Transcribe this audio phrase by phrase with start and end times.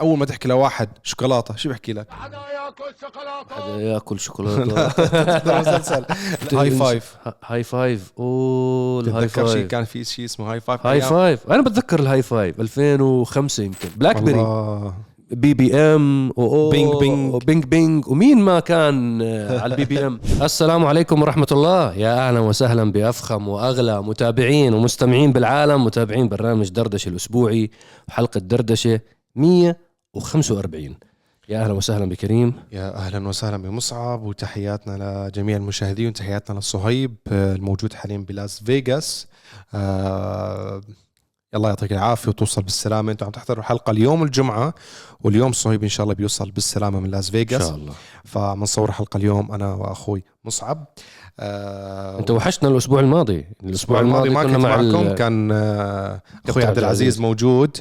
[0.00, 4.88] أول ما تحكي لواحد شوكولاتة شو بحكي لك؟ حدا ياكل شوكولاتة؟ حدا ياكل شوكولاتة.
[5.60, 6.04] مسلسل
[6.52, 10.86] هاي فايف هاي فايف أوه الهاي تتذكر شيء؟ 5 كان في شيء اسمه هاي فايف
[10.86, 13.88] هاي؟ فايف أنا بتذكر الهاي فايف 2005 يمكن.
[13.96, 14.92] BlackBerry
[15.30, 17.34] BBM و ping ping.
[17.34, 21.94] وping ping ومين ما كان آه، على ال BBM السلام عليكم ورحمة الله.
[21.94, 27.70] يا أهلا وسهلا بأفخم وأغلى متابعين ومستمعين بالعالم متابعين برنامج دردشة الأسبوعي
[28.08, 29.00] وحلقه دردشة
[30.14, 30.96] 145
[31.48, 32.54] يا أهلا وسهلا بكريم.
[32.72, 39.26] يا أهلا وسهلا بمصعب وتحياتنا لجميع المشاهدين وتحياتنا لصهيب آه، الموجود حاليا بلاس فيغاس.
[39.74, 40.80] آه
[41.54, 43.12] الله يعطيك العافية وتوصل بالسلامة.
[43.12, 44.74] أنتم عم تحضروا الحلقة اليوم الجمعة
[45.20, 47.94] واليوم صهيب إن شاء الله بيوصل بالسلامة من لاس إن فيغاس شاء الله.
[48.24, 50.86] فبنصور حلقة اليوم أنا وأخوي مصعب.
[51.40, 56.64] آه انت وحشنا الأسبوع الماضي الأسبوع الماضي ما كنت مع معكم ال- كان آه، أخوي
[56.64, 57.20] عبد العزيز.
[57.20, 57.76] موجود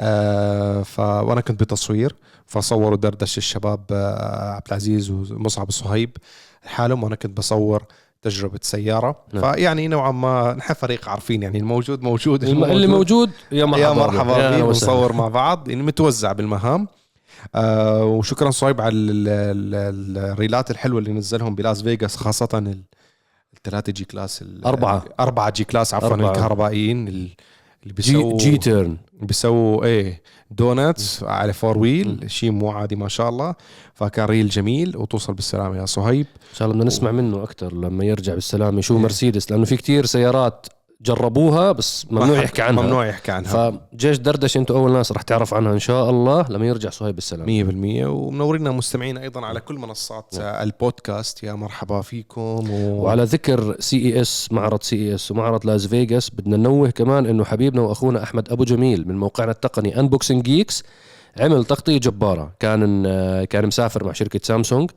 [0.00, 2.14] آه، ف وأنا كنت بتصوير
[2.46, 6.16] فصوروا دردشة الشباب آه، عبد العزيز ومصعب الصهيب
[6.66, 7.82] لحالهم وأنا كنت بصور
[8.22, 9.42] تجربة سيارة نعم.
[9.52, 13.92] فيعني نوعا ما نحن فريق عارفين يعني الموجود موجود اللي موجود يا مرحبا يا.
[13.92, 14.64] مرحبا وسهلا.
[14.66, 16.88] بنصور مع بعض يعني متوزع بالمهام
[17.54, 22.82] آه وشكرا صهيب على ال- ال- الريلات الحلوة اللي نزلهم بلاس فيغاس خاصة ال-
[23.56, 25.04] الثلاثة G-Class أربعة.
[25.20, 26.30] أربعة G-Class عفوا أربعة.
[26.30, 27.14] الكهربائيين ال-
[27.82, 28.96] اللي جي, بيسووا G-Turn.
[29.22, 33.54] بيسووا إيه donuts على four wheel شيء مو عادي ما شاء الله.
[33.94, 36.26] فكان reel جميل وتوصل بالسلامه يا صهيب.
[36.50, 40.06] إن شاء الله بدنا نسمع منه أكثر لما يرجع بالسلامه شو مرسيدس لأنه في كتير
[40.06, 40.66] سيارات
[41.04, 42.82] جربوها بس ممنوع يحكي عنها.
[42.82, 43.70] ممنوع يحكي عنها.
[43.92, 46.46] فجيش دردش أنتوا أول ناس رح تعرف عنها إن شاء الله.
[46.50, 51.42] لما يرجع صهيب بالسلامه 100% ومنورينا مستمعين أيضا على كل منصات آه، البودكاست.
[51.42, 52.70] يا مرحبا فيكم.
[52.70, 53.02] و...
[53.02, 57.26] وعلى ذكر سي اي اس معرض سي اي اس ومعرض لاس فيغاس بدنا ننوه كمان
[57.26, 60.84] إنه حبيبنا وأخونا أحمد أبو جميل من موقعنا التقني Unboxing Geeks
[61.40, 62.52] عمل تغطية جبارة.
[62.60, 64.90] كان آه، كان مسافر مع شركة سامسونج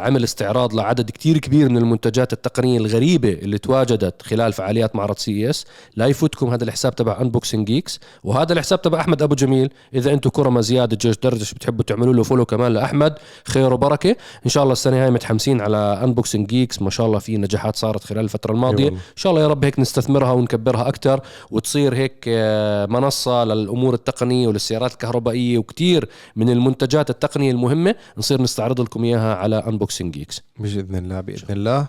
[0.00, 5.66] عمل استعراض لعدد كتير كبير من المنتجات التقنية الغريبة اللي تواجدت خلال فعاليات معرض CES.
[5.96, 9.70] لا يفوتكم هذا الحساب تبع Unboxing Geeks وهذا الحساب تبع أحمد أبو جميل.
[9.94, 13.14] إذا أنتم كرمة زيادة جيش دردش بتحبوا تعملوا له follow كمان لأحمد.
[13.44, 14.16] خير وبركة.
[14.44, 18.04] إن شاء الله السنة هاي متحمسين على Unboxing Geeks ما شاء الله في نجاحات صارت
[18.04, 18.84] خلال الفترة الماضية.
[18.84, 18.98] والله.
[18.98, 24.48] إن شاء الله يا رب هيك نستثمرها ونكبرها أكثر وتصير هيك آه، منصة للأمور التقنية
[24.48, 27.94] وللسيارات الكهربائية وكثير من المنتجات التقنية المهمة.
[28.18, 31.86] نصير نستعرض لكم اياها على انبوكسنج جيكس بإذن الله بإذن الله.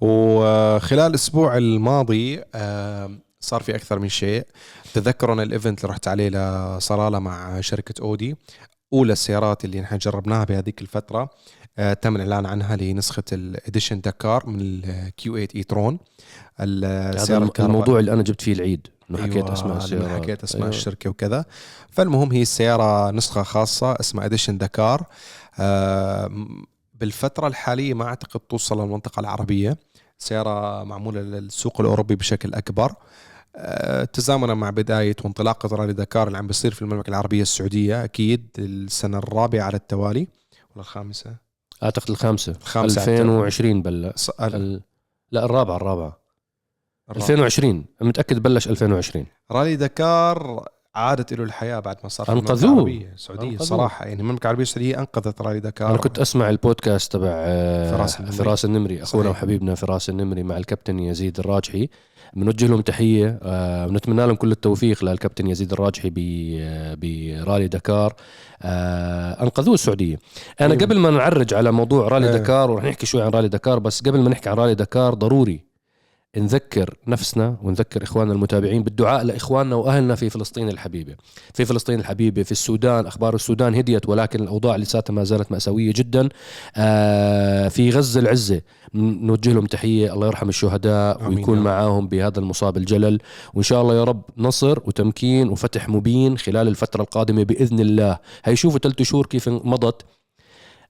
[0.00, 2.42] وخلال الأسبوع الماضي
[3.40, 4.46] صار في أكثر من شيء.
[4.94, 8.36] تذكروا أنا ال event اللي رحت عليه لصلالة مع شركة أودي.
[8.92, 11.30] أولى السيارات اللي نحن جربناها بهذيك الفترة.
[11.78, 15.98] آه، تم الإعلان عنها لنسخة ال Edition Dakar من ال Q 8 e-tron
[16.56, 16.66] هذا
[17.10, 17.52] السياره.
[17.58, 20.22] الموضوع اللي أنا جبت فيه العيد إنه حكيت أيوة، أسماء لما السيارات.
[20.22, 20.76] حكيت أسماء أيوة.
[20.76, 21.44] الشركة وكذا.
[21.90, 25.04] فالمهم هي السيارة نسخة خاصة اسمها Edition Dakar
[25.58, 26.30] آه،
[26.94, 29.76] بالفترة الحالية ما أعتقد توصل للمنطقة العربية.
[30.18, 32.92] سيارة معمولة للسوق الأوروبي بشكل أكبر.
[33.56, 38.46] آه، تزامنا مع بداية وانطلاقة رالي دكار اللي عم بيصير في المملكة العربية السعودية أكيد
[38.58, 40.28] السنة الرابعة على التوالي.
[40.70, 41.34] ولا الخامسة؟
[41.82, 42.52] أعتقد الخامسة.
[42.52, 43.20] الخامسة التوالي.
[43.22, 44.80] 2020 بلش ص- ال-.
[45.32, 46.18] لا الرابعة الرابعة.
[47.10, 52.72] 2020 متأكد بلش 2020 رالي دكار عادت له الحياة بعد ما صار أنقذوه.
[52.72, 53.66] العربية السعودية أنقذوه.
[53.66, 58.20] صراحة يعني المملكة العربية السعودية أنقذت رالي دكار أنا كنت أسمع البودكاست تبع آه، فراس
[58.20, 58.36] النمري.
[58.36, 59.30] فراس النمري أخونا.
[59.30, 61.88] وحبيبنا فراس النمري مع الكابتن يزيد الراجحي
[62.34, 66.12] بنوجه لهم تحية آه، ونتمنى لهم كل التوفيق للكابتن يزيد الراجحي
[66.60, 68.14] آه، برالي دكار
[69.42, 70.18] أنقذوه السعودية
[70.60, 70.84] أنا أيوة.
[70.84, 72.36] قبل ما نعرج على موضوع رالي إيه.
[72.36, 75.65] دكار ورح نحكي شوي عن رالي دكار بس قبل ما نحكي عن رالي دكار ضروري
[76.36, 81.14] نذكر نفسنا ونذكر إخواننا المتابعين بالدعاء لإخواننا وأهلنا في فلسطين الحبيبة.
[81.54, 86.28] في فلسطين الحبيبة في السودان أخبار السودان هديت ولكن الأوضاع لساتها ما زالت مأساوية جدا.
[86.76, 88.60] آه في غزة العزة
[88.94, 91.58] نوجه لهم تحية الله يرحم الشهداء آمين ويكون.
[91.58, 93.18] معاهم بهذا المصاب الجلل
[93.54, 98.18] وإن شاء الله يا رب نصر وتمكين وفتح مبين خلال الفترة القادمة بإذن الله.
[98.44, 100.02] هيشوفوا ثلاث شهور كيف مضت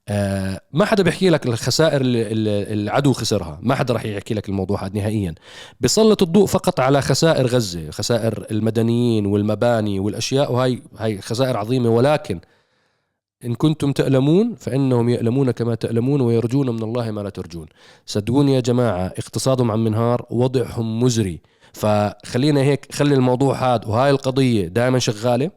[0.09, 3.59] آه، ما حدا بيحكي لك الخسائر اللي العدو خسرها.
[3.61, 5.35] ما حدا راح يحكي لك الموضوع هذا نهائيا.
[5.79, 11.89] بيسلط الضوء فقط على خسائر غزة خسائر المدنيين والمباني والأشياء وهي هاي خسائر عظيمة.
[11.89, 12.39] ولكن
[13.45, 17.65] إن كنتم تألمون فإنهم يألمون كما تألمون ويرجون من الله ما لا ترجون.
[18.05, 21.41] صدقوني يا جماعة اقتصادهم عم منهار وضعهم مزري.
[21.73, 25.51] فخلينا هيك خلي الموضوع هذا وهاي القضية دائما شغالة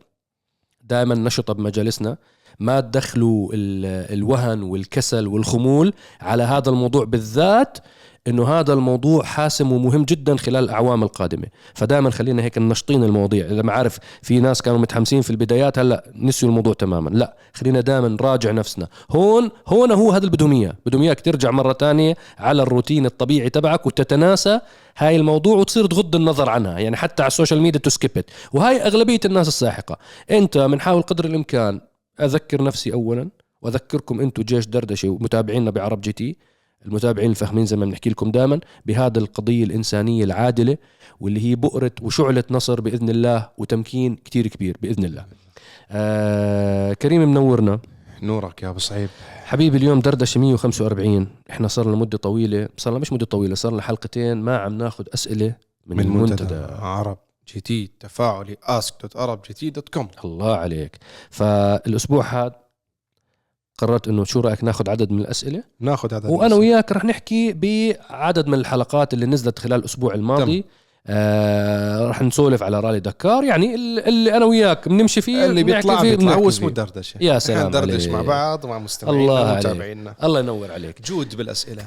[0.81, 2.17] دائما نشطة بمجالسنا.
[2.61, 7.79] ما تدخلوا ال- الوهن والكسل والخمول على هذا الموضوع بالذات
[8.27, 11.47] إنه هذا الموضوع حاسم ومهم جدا خلال الأعوام القادمة.
[11.75, 13.47] فدائما خلينا هيك نشطين المواضيع.
[13.47, 17.11] إذا ما عارف في ناس كانوا متحمسين في البدايات هلأ نسيوا الموضوع تماما.
[17.11, 18.89] لا خلينا دائما نراجع نفسنا.
[19.11, 23.51] هون هون هو هذا اللي بدهم اياه بدهم اياك ترجع مرة تانية على الروتين الطبيعي
[23.51, 24.61] تبعك وتتناسى
[24.97, 26.79] هاي الموضوع وتصير تغض النظر عنها.
[26.79, 29.99] يعني حتى على السوشيال ميديا تسكبت وهاي أغلبية الناس الساحقة.
[30.31, 31.81] أنت بنحاول قدر الإمكان
[32.21, 33.31] أذكر نفسي اولا
[33.63, 36.37] وأذكركم أنتم جيش دردشة ومتابعينا بعرب GT.
[36.87, 40.77] المتابعين الفاهمين زي ما بنحكي لكم دائما بهذا القضية الإنسانية العادلة
[41.21, 45.25] واللي هي بؤرة وشعلة نصر بإذن الله وتمكين كتير كبير بإذن الله.
[45.91, 47.81] آه كريم منورنا.
[48.23, 49.09] نورك يا أبو صعيب.
[49.45, 52.69] حبيبي اليوم دردشة 145 إحنا صار لنا مدة طويلة.
[52.77, 55.55] صار لنا مش مدة طويلة صار لنا حلقتين ما عم ناخذ أسئلة
[55.87, 56.75] من, من المنتدى منتدى.
[56.79, 57.19] عرب.
[57.55, 60.99] GT تفاعلي ask dot GT dot com الله عليك.
[61.31, 62.55] فالأسبوع هذا
[63.79, 68.47] قررت إنه شو رأيك ناخذ عدد من الأسئلة؟ ناخذ هذا وأنا وياك رح نحكي بعدد
[68.47, 70.65] من الحلقات اللي نزلت خلال الأسبوع الماضي.
[71.07, 73.45] آه رح نسولف على رالي دكار.
[73.45, 76.49] يعني ال- اللي أنا وياك بنمشي فيه اللي بيطلع فيه، بيطلع.
[76.49, 76.71] اسمه.
[76.71, 77.19] دردشة.
[77.21, 78.07] يا سلام ندردش.
[78.09, 79.55] مع بعض مع الله مستمعينا عليك.
[79.67, 81.03] ومتابعينا الله ينور عليك.
[81.03, 81.87] جود بالأسئلة.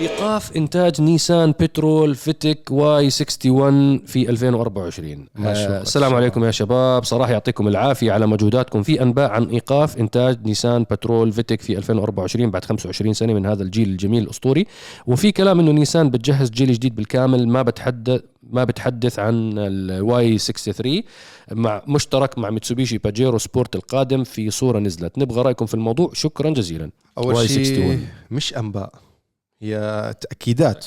[0.00, 5.78] إيقاف إنتاج نيسان Patrol فيتك Y 61 في 2024 ما شاء الله.
[5.78, 7.04] آه السلام عليكم يا شباب.
[7.04, 12.50] صراحة يعطيكم العافية على مجهوداتكم في أنباء عن إيقاف إنتاج نيسان Patrol فيتك في 2024
[12.50, 14.66] بعد 25 سنة من هذا الجيل الجميل الأسطوري.
[15.06, 18.20] وفي كلام إنه نيسان بتجهز جيل جديد بالكامل ما بتحدث
[18.50, 21.02] ما بتحدث عن ال Y 63
[21.52, 25.18] مع مشترك مع ميتسوبيشي Pajero Sport القادم في صورة نزلت.
[25.18, 26.10] نبغى رأيكم في الموضوع.
[26.12, 26.90] شكرا جزيلا.
[27.18, 28.06] أول شيء 61.
[28.30, 29.09] مش أنباء.
[29.60, 30.86] هي تأكيدات.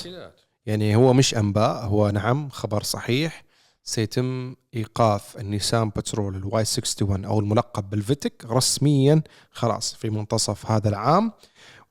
[0.66, 3.44] يعني هو مش أنباء هو نعم خبر صحيح
[3.84, 11.32] سيتم إيقاف النيسان بترول الواي 61 أو الملقب بالفيتك رسميا خلاص في منتصف هذا العام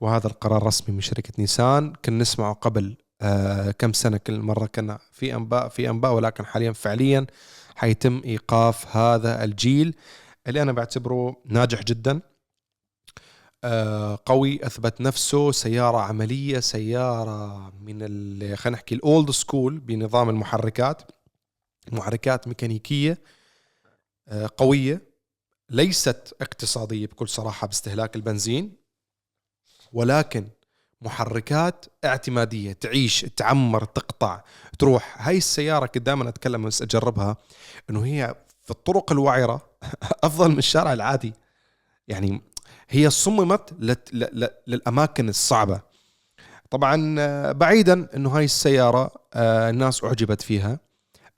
[0.01, 1.93] وهذا القرار رسمي من شركة نيسان.
[2.05, 6.71] كنا نسمعه قبل آه كم سنة كل مرة كنا في أنباء في أنباء ولكن حاليا
[6.71, 7.25] فعليا
[7.75, 9.95] حيتم إيقاف هذا الجيل
[10.47, 12.21] اللي أنا بعتبره ناجح جدا.
[14.25, 17.99] قوي أثبت نفسه سيارة عملية سيارة من
[18.55, 21.01] خلينا نحكي الأولد سكول بنظام المحركات.
[21.91, 23.17] محركات ميكانيكية
[24.27, 25.01] آه، قوية
[25.69, 28.75] ليست اقتصادية بكل صراحة باستهلاك البنزين
[29.93, 30.47] ولكن
[31.01, 34.43] محركات اعتمادية تعيش تعمر تقطع
[34.79, 35.27] تروح.
[35.27, 37.37] هاي السيارة كنت دائما أتكلم بس أجربها
[37.89, 39.69] إنه هي في الطرق الوعرة
[40.23, 41.33] أفضل من الشارع العادي.
[42.07, 42.41] يعني
[42.93, 45.81] هي صممت لت- ل- ل- للأماكن الصعبة.
[46.69, 50.79] طبعا آه، بعيدا إنه هاي السيارة آه، الناس أعجبت فيها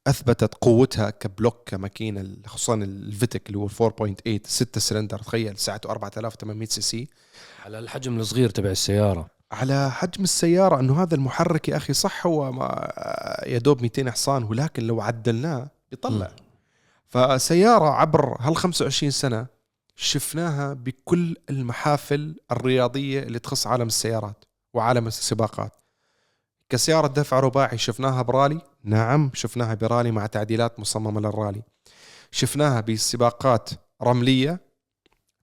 [0.07, 6.81] أثبتت قوتها كبلوك كماكينة خصوصا الفيتك اللي هو 4.8 6 سلندر تخيل سعته 4800 سي
[6.81, 7.07] سي.
[7.66, 9.28] على الحجم الصغير تبع السيارة.
[9.52, 12.92] على حجم السيارة إنه هذا المحرك يا أخي صح هو ما
[13.46, 16.31] يا دوب 200 حصان ولكن لو عدلناه بيطلع
[17.07, 19.55] فسيارة عبر هال 25 سنة
[19.95, 25.71] شفناها بكل المحافل الرياضية اللي تخص عالم السيارات وعالم السباقات.
[26.69, 31.62] كسيارة دفع رباعي شفناها برالي؟ نعم شفناها برالي مع تعديلات مصممة للرالي.
[32.31, 33.69] شفناها بسباقات
[34.03, 34.59] رملية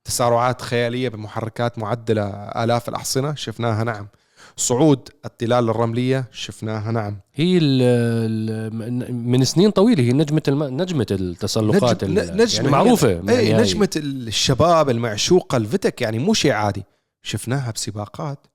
[0.04, 2.28] تسارعات خيالية بمحركات معدلة
[2.64, 4.08] آلاف الأحصنة؟ شفناها نعم.
[4.56, 7.20] صعود التلال الرملية شفناها نعم.
[7.34, 10.62] هي ال ال من سنين طويلة هي نجمة الم...
[10.64, 13.52] نجمة التسلقات نجم- نجمة يعني معروفة يعني هاي.
[13.52, 16.84] نجمة الشباب المعشوقه الفتك يعني مو شيء عادي.
[17.22, 18.46] شفناها بسباقات.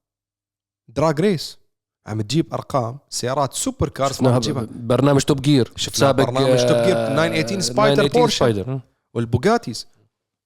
[0.96, 1.58] drag race.
[2.08, 4.68] عم تجيب أرقام سيارات super cars شفناها تجيبها.
[4.72, 5.72] برنامج Top Gear.
[5.76, 8.38] شفنا برنامج Top Gear 918 Spyder بورشه.
[8.38, 8.80] Spyder.
[9.16, 9.88] وال Bugattis.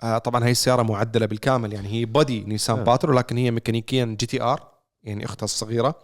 [0.03, 2.84] آه طبعا هي السيارة معدلة بالكامل يعني هي body نيسان آه.
[2.84, 4.71] Patrol لكن هي ميكانيكيا GTR.
[5.03, 6.00] يعني اختها الصغيرة.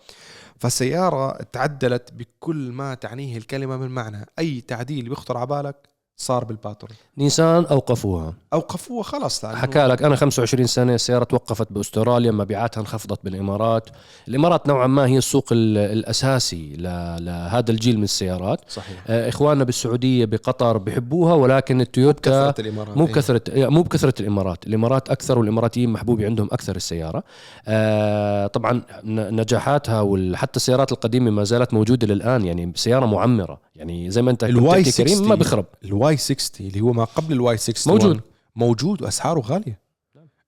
[0.60, 4.26] فالسيارة تعدلت بكل ما تعنيه الكلمة من معنى.
[4.40, 8.34] أي تعديل بيخطر على بالك صار بالباترو نيسان أوقفوها.
[8.54, 13.90] أوقفوها خلاص حكى لك أنا 25 سنة السيارة توقفت بأستراليا مبيعاتها انخفضت بالإمارات.
[14.28, 16.76] الإمارات نوعا ما هي السوق ال- الأساسي
[17.20, 18.62] لهذا الجيل من السيارات.
[18.68, 19.04] صحيح.
[19.08, 22.98] آه، إخواننا بالسعودية بقطر بحبوها ولكن التويوتا كثره الإمارات.
[22.98, 23.12] مو إيه.
[23.12, 27.24] بكثره مو بكثرة الإمارات، الإمارات أكثر والإماراتيين محبوبه عندهم أكثر السيارة.
[27.68, 34.22] آه طبعا نجاحاتها وحتى السيارات القديمة ما زالت موجودة للآن يعني سيارة معمرة، يعني زي
[34.22, 35.66] ما أنت ال Y كريم 60 ما بخرب.
[35.86, 38.22] ال Y 60 اللي هو ما قبل ال Y 60 موجود.
[38.56, 39.80] موجود وأسعاره غالية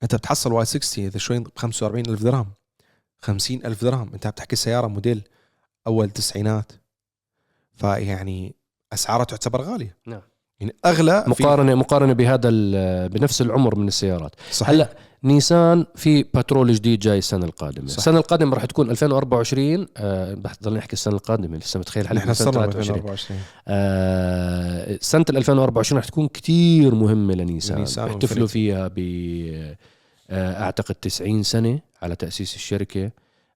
[0.03, 2.51] أنت بتحصل Y 60 إذا شوي ب 45 ألف درهم
[3.21, 5.21] 50 ألف درهم أنت بتحكي سيارة موديل
[5.87, 6.71] أول تسعينات
[7.75, 8.55] فيعني
[8.93, 10.21] أسعارها تعتبر غالية نعم.
[10.59, 12.49] يعني أغلى في مقارنه مقارنة بهذا
[13.07, 14.35] بنفس العمر من السيارات.
[14.51, 17.87] صحيح هلأ نيسان في بترول جديد جاي السنة القادمة.
[17.87, 17.97] صح.
[17.97, 22.51] السنة القادمة راح تكون 2024 آه بضل نحكي السنة القادمة لسه متخيل حالي نحن سنة
[22.51, 27.77] صرنا ب 23 2024 آه سنة 2024 راح تكون كتير مهمة لنيسان.
[27.77, 28.47] وإنفينيتي.
[28.47, 28.99] فيها ب
[30.29, 33.11] آه أعتقد 90 سنة على تأسيس الشركة.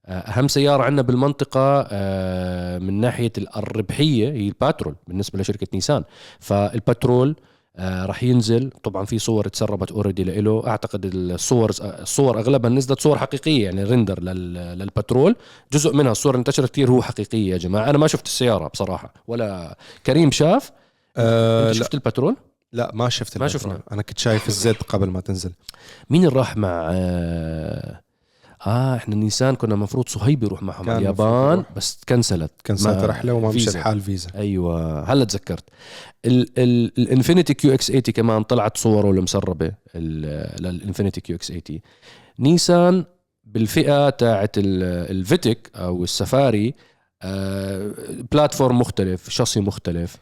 [0.05, 6.03] آه، أهم سيارة عندنا بالمنطقة آه، من ناحية الربحية هي الباترول بالنسبة لشركة نيسان.
[6.39, 7.36] فالبترول
[7.77, 8.69] آه، راح ينزل.
[8.83, 14.19] طبعا في صور تسربت already له أعتقد الصور الصور اغلبها نزلت صور حقيقية يعني render
[14.23, 15.35] لل- للبترول
[15.73, 17.89] جزء منها الصور انتشرت كثير هو حقيقية يا جماعة.
[17.89, 20.71] أنا ما شفت السيارة بصراحة ولا كريم شاف.
[21.17, 22.35] آه أنت لا, شفت البترول
[22.73, 23.47] لا ما شفت ما.
[23.47, 23.79] شفنا.
[23.91, 25.51] أنا كنت شايف ال Z قبل ما تنزل.
[26.09, 28.01] مين اللي راح مع آه,
[28.67, 31.63] آه إحنا نيسان كنا المفروض صهيب يروح معهم كان اليابان.
[31.75, 33.79] بس ت cancel ت cancel ت رحله وما فيزا.
[33.79, 34.29] الحال فيزا.
[34.36, 35.03] أيوه.
[35.13, 35.63] هلا تذكرت.
[36.25, 41.79] الإنفينيتي QX 80 كمان طلعت صوره المسربة للانفينيتي QX 80
[42.39, 43.05] نيسان
[43.43, 46.74] بالفئة تاعت ال- الفتك أو السفاري
[47.22, 47.91] آه،
[48.31, 50.17] platform مختلف شاصي مختلف.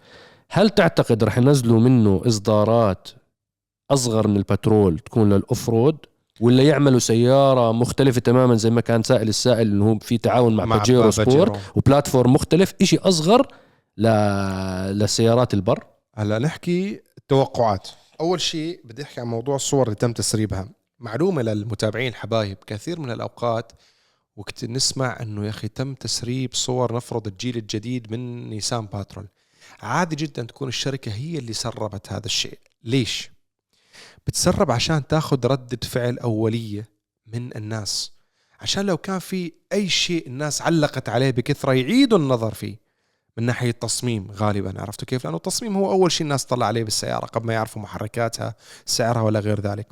[0.50, 3.08] هل تعتقد رح ينزلوا منه إصدارات
[3.92, 5.98] أصغر من البترول تكون لل off road
[6.42, 10.66] ولا يعملوا سيارة مختلفة تماما زي ما كان سائل السائل إنه هو في تعاون مع,
[10.66, 13.48] مع باجيرو سبورت وبلاتفورم مختلف إشي أصغر
[13.98, 14.08] ل...
[15.00, 15.84] لسيارات البر.
[16.16, 17.88] هلا نحكي توقعات.
[18.22, 20.70] أول شيء بدي أحكي عن موضوع الصور اللي تم تسريبها.
[21.00, 23.72] معلومة للمتابعين الحبايب كثير من الأوقات
[24.36, 29.28] وقت نسمع إنه يا أخي تم تسريب صور نفرض الجيل الجديد من نيسان باترول.
[29.82, 32.60] عادي جدا تكون الشركة هي اللي سربت هذا الشيء.
[32.84, 33.32] ليش؟
[34.28, 36.90] بتسرب عشان تاخذ ردة فعل أولية
[37.28, 38.12] من الناس.
[38.60, 42.82] عشان لو كان في أي شيء الناس علقت عليه بكثرة يعيدوا النظر فيه
[43.38, 47.26] من ناحية التصميم غالبا عرفتوا كيف؟ لأنه التصميم هو أول شيء الناس طلع عليه بالسيارة
[47.26, 49.88] قبل ما يعرفوا محركاتها سعرها ولا غير ذلك.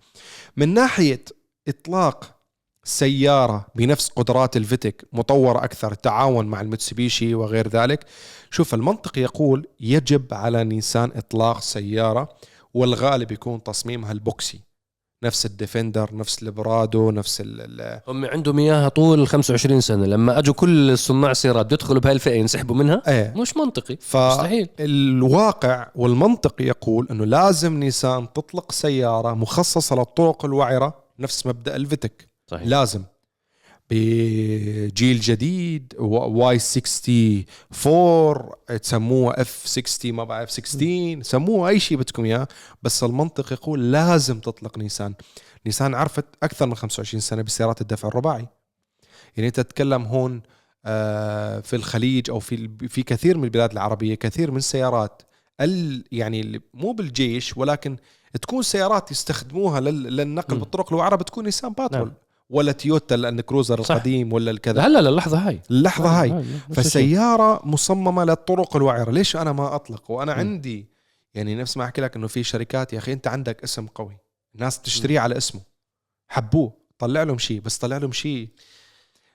[0.58, 1.26] من ناحية
[1.68, 2.40] إطلاق
[2.84, 8.06] سيارة بنفس قدرات الفيتك مطورة أكثر تعاون مع المتسوبيشي وغير ذلك
[8.52, 12.30] شوف المنطق يقول يجب على نيسان إطلاق سيارة
[12.74, 14.60] والغالب يكون تصميمها ال boxy.
[15.24, 20.06] نفس الديفندر نفس البرادو نفس ال ال هم عندهم إياها طول 25 سنة.
[20.06, 23.34] لما أجوا كل صناع سيارات بيدخلوا بهاي الفئة ينسحبوا منها إيه.
[23.38, 24.70] مش منطقي ف مستحيل.
[24.80, 32.30] الواقع والمنطق يقول إنه لازم نيسان تطلق سيارة مخصصة للطرق الوعرة نفس مبدأ الفتك.
[32.52, 32.68] صحيح.
[32.68, 33.04] لازم.
[33.90, 42.48] بجيل جديد Y 64 تسموها F 60 ما بعرف 16 سموها أي شيء بدكم إياه
[42.84, 45.14] بس المنطق يقول لازم تطلق نيسان
[45.66, 48.48] نيسان عرفت أكثر من 25 سنة بسيارات الدفع الرباعي
[49.38, 50.42] يعني أنت تتكلم هون
[50.86, 55.22] آه، في الخليج أو في في كثير من البلاد العربية كثير من السيارات
[55.62, 57.98] ال يعني مو بالجيش ولكن
[58.42, 60.58] تكون سيارات يستخدموها لل- للنقل.
[60.60, 62.14] بالطرق الوعرة بتكون نيسان باترول نعم.
[62.50, 63.96] ولا تويوتا لاند كروزر صح.
[63.96, 64.82] القديم ولا الكذا.
[64.82, 65.62] هلا للحظة هاي.
[65.72, 66.40] اللحظة هاي.
[66.40, 66.60] الشيء.
[66.74, 69.12] فالسياره مصممة للطرق الوعرة.
[69.12, 70.38] ليش أنا ما أطلق؟ وأنا م.
[70.40, 70.90] عندي
[71.34, 74.18] يعني نفس ما أحكي لك إنه في شركات يا أخي أنت عندك اسم قوي.
[74.56, 75.62] الناس تشتريه على اسمه.
[76.28, 76.74] حبوه.
[77.00, 78.50] طلع لهم شيء بس طلع لهم شيء.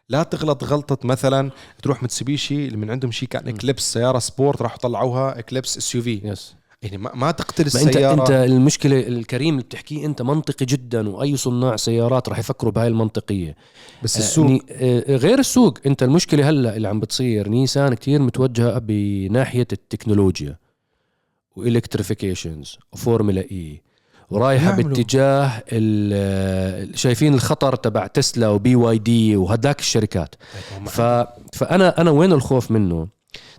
[0.09, 1.51] لا تغلط غلطة مثلا
[1.83, 3.49] تروح متسوبيشي اللي من عندهم شيء كأن.
[3.49, 8.31] إكليبس سيارة sport راحوا طلعوها إكليبس SUV يس يعني ما, ما تقتل ما انت أنت
[8.31, 13.57] المشكلة الكريم اللي بتحكيه أنت منطقي جدا وأي صناع سيارات راح يفكروا بهاي المنطقية.
[14.03, 18.79] بس آه، السوق آه، غير السوق أنت المشكلة هلأ اللي عم بتصير نيسان كتير متوجهة
[18.79, 20.57] بناحية التكنولوجيا
[21.57, 23.83] وال electrifications وفورمولا إي
[24.31, 24.89] ورايحة يعملوا.
[24.89, 25.63] باتجاه
[26.95, 30.35] شايفين الخطر تبع تسلا وبي واي دي وهداك الشركات.
[30.87, 31.01] ف...
[31.53, 33.14] فانا أنا وين الخوف منه؟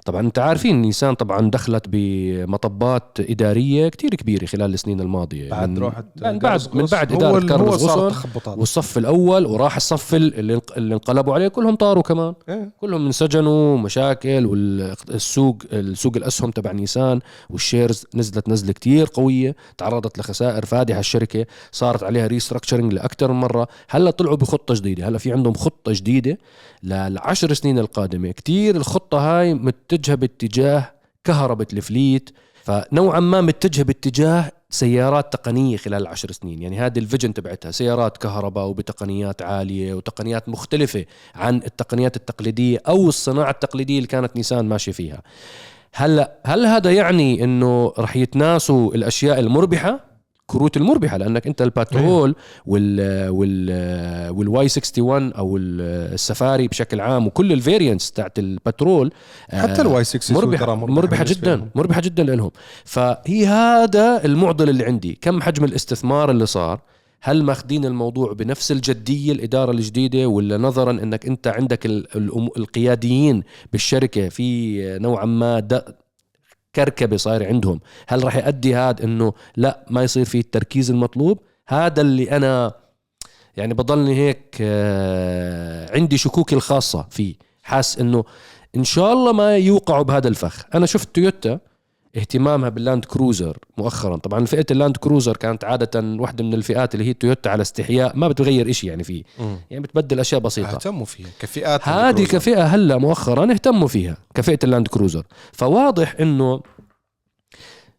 [0.06, 5.50] طبعا أنت عارفين نيسان طبعا دخلت بمطبات إدارية كتير كبيرة خلال السنين الماضية.
[5.50, 8.58] بعد من روحت من بعد من بعد إدارة كارلوس تخبطات.
[8.58, 12.34] والصف الأول وراح الصف اللي انقلبوا عليه كلهم طاروا كمان.
[12.50, 12.72] إيه.
[12.82, 20.20] كلهم انسجنوا مشاكل والسوق السوق الأسهم تبع نيسان وال shares نزلت نزلة كتير قوية تعرضت
[20.20, 23.68] لخسائر فادحة الشركة صارت عليها restructuring لأكثر من مرة.
[23.90, 25.08] هلأ طلعوا بخطة جديدة.
[25.08, 26.38] هلأ في عندهم خطة جديدة
[26.84, 28.32] للعشر سنين القادمة.
[28.32, 29.54] كتير الخطة هاي
[29.96, 30.92] متجهه باتجاه
[31.24, 32.30] كهرباء ال fleet
[32.64, 36.62] فنوعا ما متجهة باتجاه سيارات تقنية خلال العشر سنين.
[36.62, 43.10] يعني هذه ال vision تبعتها سيارات كهرباء وبتقنيات عالية وتقنيات مختلفة عن التقنيات التقليدية أو
[43.10, 45.22] الصناعة التقليدية اللي كانت نيسان ماشية فيها.
[45.94, 50.15] هلا هل هذا يعني إنه رح يتناسوا الأشياء المربحة؟
[50.48, 52.36] كروت المربحة لأنك أنت الباترول
[52.66, 59.12] وال وال وال Y 61 أو ال- السفاري بشكل عام وكل ال variants تاعت البترول
[59.50, 62.52] حتى ال Y 6 مربحة مربحة جدا مربحة جدا لهم.
[62.86, 65.18] فهي هذا المعضل اللي عندي.
[65.22, 66.80] كم حجم الاستثمار اللي صار؟
[67.22, 71.86] هل ماخذين الموضوع بنفس الجدية الإدارة الجديدة ولا نظرا أنك أنت عندك
[72.58, 75.60] القياديين بالشركة في نوعا ما
[76.76, 77.80] كركبة صاير عندهم.
[78.08, 82.74] هل راح يؤدي هذا إنه لا ما يصير فيه التركيز المطلوب؟ هذا اللي أنا
[83.58, 87.36] يعني بضلني هيك آه، عندي شكوكي الخاصة فيه.
[87.64, 88.24] حاس إنه
[88.76, 90.66] إن شاء الله ما يوقعوا بهذا الفخ.
[90.76, 91.60] أنا شفت تويوتا
[92.18, 94.18] اهتمامها باللاند كروزر مؤخرا.
[94.18, 98.28] طبعا فئة اللاند كروزر كانت عادة واحدة من الفئات اللي هي تويوتا على استحياء ما
[98.28, 99.24] بتغير إشي يعني فيه
[99.70, 100.76] يعني بتبدل أشياء بسيطة.
[100.76, 102.26] اهتموا فيها كفئات هذه.
[102.26, 106.62] كفئة هلأ مؤخرا اهتموا فيها كفئة اللاند كروزر فواضح إنه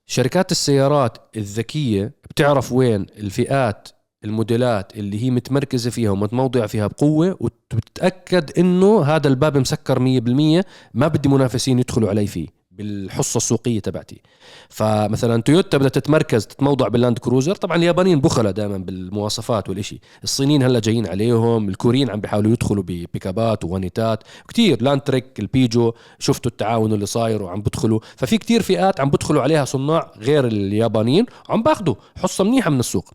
[0.06, 3.88] شركات السيارات الذكية بتعرف وين الفئات
[4.24, 11.08] الموديلات اللي هي متمركزة فيها ومتموضعه فيها بقوة وتتاكد إنه هذا الباب مسكر 100% ما
[11.08, 12.55] بدي منافسين يدخلوا علي فيه.
[12.78, 14.22] بالحصة السوقية تبعتي.
[14.68, 17.54] فمثلا تويوتا بدها تتمركز تتموضع باللاند كروزر.
[17.54, 20.00] طبعا اليابانيين بخلة دائما بالمواصفات والإشي.
[20.24, 26.92] الصينيين هلأ جايين عليهم الكوريين عم بيحاولوا يدخلوا ببيكابات وونيتات كتير لاندتريك البيجو شفتوا التعاون
[26.92, 28.00] اللي صاير وعم بدخلوا.
[28.16, 33.10] ففي كتير فئات عم بدخلوا عليها صناع غير اليابانيين وعم باخذوا حصة منيحة من السوق.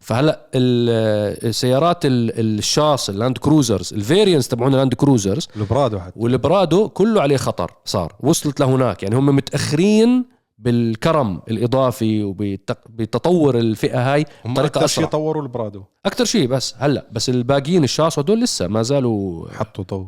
[0.00, 6.12] فهلا ال- السيارات ال- الشاص اللاند كروزرز ال variants تبعون اللاند كروزرز البرادو حتى.
[6.16, 10.24] والبرادو كله عليه خطر صار وصلت لهناك يعني هم متأخرين
[10.58, 17.28] بالكرم الإضافي وبتطور الفئة هاي بطريقة أكثر شيء طوروا البرادو أكثر شيء بس هلا بس
[17.28, 20.06] الباقيين الشاص هدول لسه ما زالوا حطوا ضوء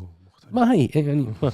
[0.51, 1.51] ما هي يعني ما.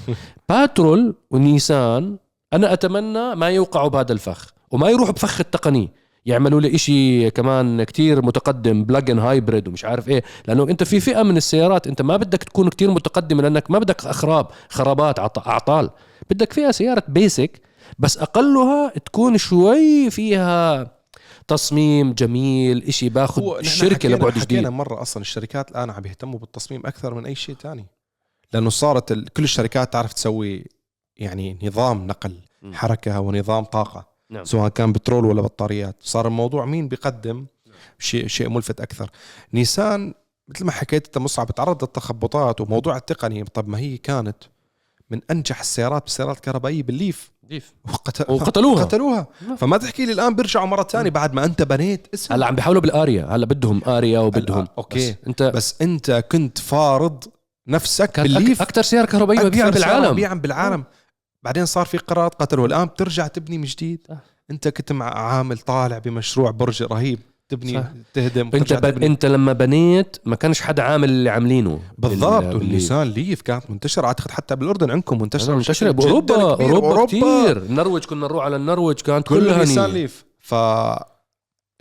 [0.49, 2.17] باترول ونيسان
[2.53, 5.89] أنا أتمنى ما يوقعوا بهذا الفخ وما يروحوا بفخ التقني.
[6.25, 11.23] يعملوا لي إشي كمان كتير متقدم plug-in hybrid ومش عارف إيه لأنه أنت في فئة
[11.23, 15.89] من السيارات أنت ما بدك تكون كتير متقدم لأنك ما بدك أخراب خرابات عط- أعطال
[16.29, 17.61] بدك فيها سيارة basic
[17.99, 20.91] بس أقلها تكون شوي فيها
[21.47, 26.39] تصميم جميل إشي باخذ الشركة حكينا- لبعد حكينا جديد مرة أصلا الشركات الآن عم يهتموا
[26.39, 27.85] بالتصميم أكثر من أي شيء تاني
[28.53, 29.13] لأنه صارت.
[29.13, 30.65] كل الشركات تعرف تسوي
[31.17, 32.33] يعني نظام نقل.
[32.73, 34.45] حركة ونظام طاقة نعم.
[34.45, 35.95] سواء كان بترول ولا بطاريات.
[36.01, 37.45] صار الموضوع مين بيقدم؟
[37.99, 39.09] شيء شيء ملفت أكثر.
[39.53, 40.13] نيسان
[40.47, 43.43] مثل ما حكيت أنت مصعب تعرض للتخبطات وموضوع التقني.
[43.43, 44.37] طب ما هي كانت
[45.09, 47.31] من أنجح السيارات بالسيارات الكهربائيه بالليف.
[47.93, 48.29] وقت...
[48.29, 48.83] وقتلوها.
[48.83, 49.27] قتلوها.
[49.57, 52.33] فما تحكي لي الآن بيرجعوا مرة ثانية بعد ما أنت بنيت اسم.
[52.33, 53.25] هلأ عم بيحاولوا بالآريا.
[53.25, 54.57] هلأ بدهم آريا وبدهم.
[54.57, 55.11] هلا، أوكي.
[55.11, 57.23] بس أنت بس أنت كنت فارض
[57.67, 58.61] نفسك بالليف.
[58.61, 60.11] أكثر سيارة كهربائية مبيعا بالعالم.
[60.11, 60.83] مبيعا بالعالم.
[61.45, 64.17] بعدين صار في قرارات قتلوا الان بترجع تبني من جديد آه.
[64.51, 67.87] أنت كنت مع عامل طالع بمشروع برج رهيب تبني صح.
[68.13, 68.79] تهدم انت ب...
[68.79, 69.05] تبني.
[69.05, 74.31] أنت لما بنيت ما كانش حدا عامل اللي عاملينه بالضبط والنيسان ليف كانت منتشره أعتقد
[74.31, 76.63] حتى بالأردن عندكم منتشره منتشره باوروبا.
[76.63, 79.89] أوروبا كثير النرويج كنا نروح على النرويج كانت كل كلها نيسان.
[79.89, 80.55] ليف ف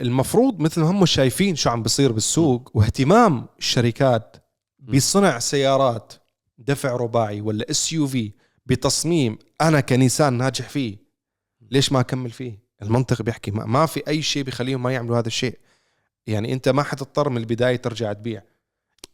[0.01, 4.37] المفروض مثل ما هم شايفين شو عم بيصير بالسوق واهتمام الشركات
[4.81, 6.13] بصنع سيارات
[6.59, 8.33] دفع رباعي ولا SUV
[8.67, 10.97] بتصميم أنا كنيسان ناجح فيه
[11.71, 15.27] ليش ما أكمل فيه؟ المنطق بيحكي ما, ما في أي شيء بيخليهم ما يعملوا هذا
[15.27, 15.59] الشيء.
[16.27, 18.43] يعني أنت ما حتضطر من البداية ترجع تبيع.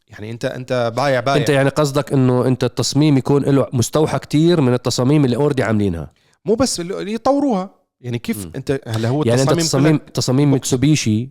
[0.08, 1.36] يعني انت أنت بايع بايع.
[1.36, 6.12] أنت يعني قصدك إنه أنت التصميم يكون له مستوحى كتير من التصاميم اللي already عاملينها.
[6.44, 7.80] مو بس اللي يطوروها.
[8.00, 8.52] يعني كيف مم.
[8.56, 11.30] انت هلا هو يعني أنت التصاميم تصاميم ميتسوبيشي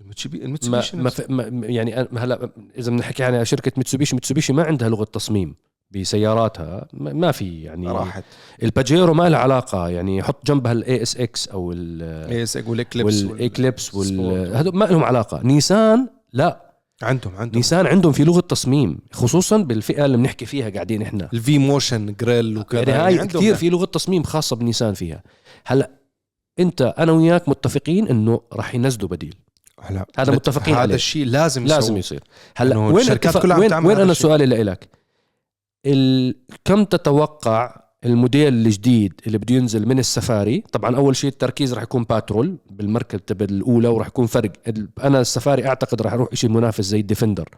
[0.00, 5.04] ما المتسوبيشي ما, ما يعني هلا إذا بنحكي عن شركة ميتسوبيشي ميتسوبيشي ما عندها لغة
[5.04, 5.56] تصميم.
[5.94, 6.88] بسياراتها.
[6.92, 8.24] ما في يعني راحت.
[8.62, 9.88] الباجيرو ما لها علاقة.
[9.88, 14.56] يعني حط جنبها ال ASX أو ال ايس وال Eclipse وال Eclipse وال.
[14.56, 15.40] هذول ما لهم علاقة.
[15.44, 16.64] نيسان لا.
[17.02, 17.56] عندهم عندهم.
[17.56, 21.28] نيسان عندهم في لغة تصميم خصوصا بالفئة اللي بنحكي فيها قاعدين إحنا.
[21.32, 22.80] ال V-Motion grille وكذا.
[22.80, 25.22] يعني هاي عندهم كثير في لغة تصميم خاصة بنيسان فيها.
[25.66, 25.90] هلأ
[26.58, 29.34] أنت أنا وياك متفقين إنه راح ينزلوا بديل.
[29.80, 30.94] هلأ هذا متفقين هذا.
[30.94, 31.96] الشيء لازم لازم.
[31.96, 32.22] يصير.
[32.56, 34.14] هلأ وين الشركات كلها وين, وين أنا.
[34.14, 34.88] سؤالي لإلك؟
[35.86, 36.34] ال...
[36.64, 42.04] كم تتوقع الموديل الجديد اللي بده ينزل من السفاري؟ طبعا أول شيء التركيز راح يكون
[42.04, 44.52] باترول بالمركبه الأولى وراح يكون فرق.
[45.02, 47.48] أنا السفاري أعتقد راح أروح شيء منافس زي الديفندر.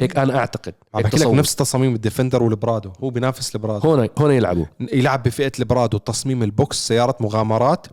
[0.00, 0.74] هيك أنا أعتقد.
[0.94, 1.26] عم بحكي لك.
[1.26, 2.92] نفس تصاميم الديفندر والبرادو.
[3.04, 3.88] هو بينافس البرادو.
[3.88, 4.64] هون هون يلعبوا.
[4.92, 5.98] يلعب بفئة البرادو.
[5.98, 7.86] تصميم ال box سياره مغامرات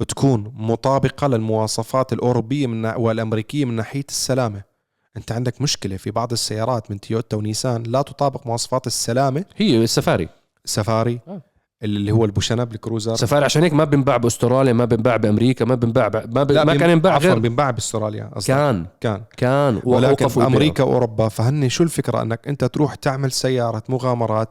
[0.00, 4.75] وتكون مطابقة للمواصفات الأوروبية من والأمريكية من ناحية السلامة.
[5.16, 9.44] أنت عندك مشكلة في بعض السيارات من تويوتا ونيسان لا تطابق مواصفات السلامة.
[9.56, 10.28] هي السفاري
[10.64, 11.20] سفاري.
[11.28, 11.42] آه.
[11.82, 13.16] اللي هو البوشنب الكروزر.
[13.16, 13.44] سفاري.
[13.44, 16.16] عشان هيك ما بنباع بأستراليا ما بنباع بأمريكا ما بنباع ب...
[16.16, 16.52] ما, ب...
[16.52, 18.86] ما بين- كان ينباع عفوا غير بينباع بأستراليا أصلا كان.
[19.00, 19.22] كان.
[19.36, 20.42] كان ولكن.
[20.42, 24.48] أمريكا وأوروبا فهن شو الفكرة؟ إنك أنت تروح تعمل سيارة مغامرات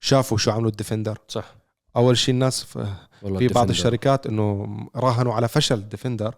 [0.00, 1.18] شافوا شو عملوا الديفندر.
[1.28, 1.54] صح.
[1.96, 2.78] أول شيء الناس ف-
[3.22, 3.68] والله في بعض.
[3.68, 6.34] الشركات إنه راهنوا على فشل الديفندر.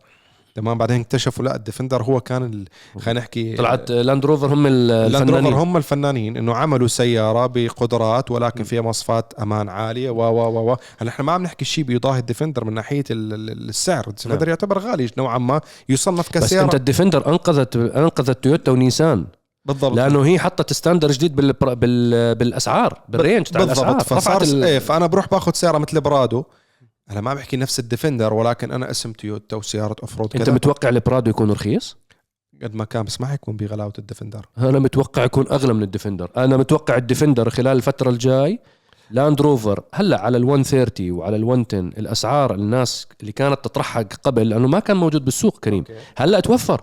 [0.54, 0.78] تمام.
[0.78, 2.64] بعدين اكتشفوا لا الديفندر هو كان.
[2.98, 5.52] خلينا نحكي طلعت لاند روفر هم ال- اللاند روفر الفنانين.
[5.52, 10.76] هم الفنانين إنه عملوا سيارة بقدرات ولكن فيها مواصفات أمان عالية و و و و.
[10.98, 14.04] هلا إحنا ما عم نحكي شيء بيضاهي الديفندر من ناحية ال- ال- السعر.
[14.08, 16.64] الديفندر يعتبر غالي نوعا ما يصنف بس كسيارة.
[16.64, 19.24] أنت الديفندر أنقذت أنقذت تويوتا ونيسان.
[19.64, 19.96] بالضبط.
[19.96, 21.52] لأنه هي حطت standard جديد بال...
[21.52, 22.34] بال...
[22.34, 23.92] بالأسعار بال range تاع الأسعار.
[23.92, 24.42] بالضبط فصار.
[24.64, 26.44] إيه فأنا بروح باخذ سيارة مثل برادو.
[27.10, 31.50] أنا ما بحكي نفس الديفندر ولكن أنا اسم تويوتا وسيارة off-road انت متوقع البرادو يكون
[31.50, 31.96] رخيص؟
[32.62, 34.46] قد ما كان بس ما حيكون بغلاوة الديفندر.
[34.58, 36.30] أنا متوقع يكون أغلى من الديفندر.
[36.36, 38.60] أنا متوقع الديفندر خلال الفترة الجاي
[39.10, 44.48] لاند روفر هلأ على ال 130 وعلى ال 110 الأسعار الناس اللي كانت تطرحها قبل
[44.48, 45.84] لأنه ما كان موجود بالسوق كريم.
[46.16, 46.82] هلأ توفر.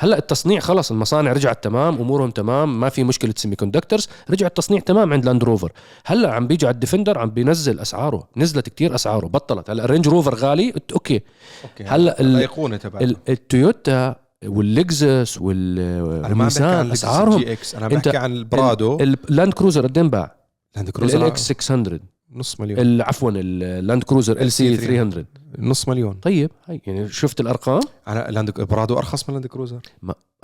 [0.00, 5.12] هلا التصنيع خلص المصانع رجعت تمام أمورهم تمام ما في مشكلة semiconductors رجع التصنيع تمام
[5.12, 5.72] عند لاند روفر
[6.06, 9.70] هلا عم بيجي على الديفندر عم بينزل أسعاره نزلت كتير أسعاره بطلت.
[9.70, 11.20] هلا الرينج روفر غالي أوكي.
[11.64, 17.44] أوكي هلا ال- الأيقونة ال- التويوتا واللكزس وال- أنا ما بحكي عن والنيسان أسعارهم.
[17.76, 18.96] أنا بحكي عن البرادو.
[19.00, 20.36] اللاند كروزر قد باع؟
[20.76, 22.00] لاند ال كروزر X 600
[22.32, 23.02] نص مليون.
[23.02, 25.24] عفوا اللاند كروزر LC 300
[25.58, 26.12] نص مليون.
[26.14, 29.80] طيب هي يعني شفت الأرقام؟ أنا لاند برادو أرخص من لاند كروزر.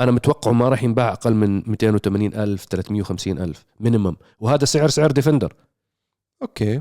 [0.01, 5.11] أنا متوقعه ما راح ينباع أقل من 280 ألف 350 ألف minimum وهذا سعر سعر
[5.11, 5.53] ديفندر
[6.43, 6.81] أوكي.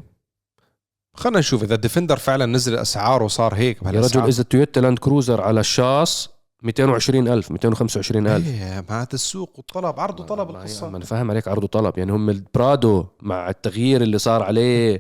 [1.14, 4.22] خلينا نشوف إذا الديفندر فعلا نزل أسعاره وصار هيك يا رجل.
[4.22, 6.30] إذا التويوتا لاند كروزر على الشاص
[6.64, 8.48] 220 ألف 225 ألف.
[8.48, 10.90] إيه ما هذا السوق والطلب عرض وطلب ما- القصة.
[10.90, 11.98] ما أنا فاهم عليك عرض وطلب.
[11.98, 15.00] يعني هم البرادو مع التغيير اللي صار عليه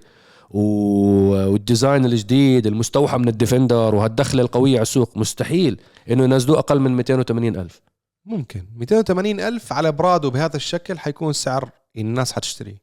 [0.49, 5.17] وال design الجديد المستوحى من الديفندر وهالدخلة القوية على السوق.
[5.17, 7.81] مستحيل إنه ينزلوه أقل من 280 ألف.
[8.25, 8.63] ممكن.
[8.75, 12.75] 280 ألف على برادو بهذا الشكل حيكون سعر الناس حتشتري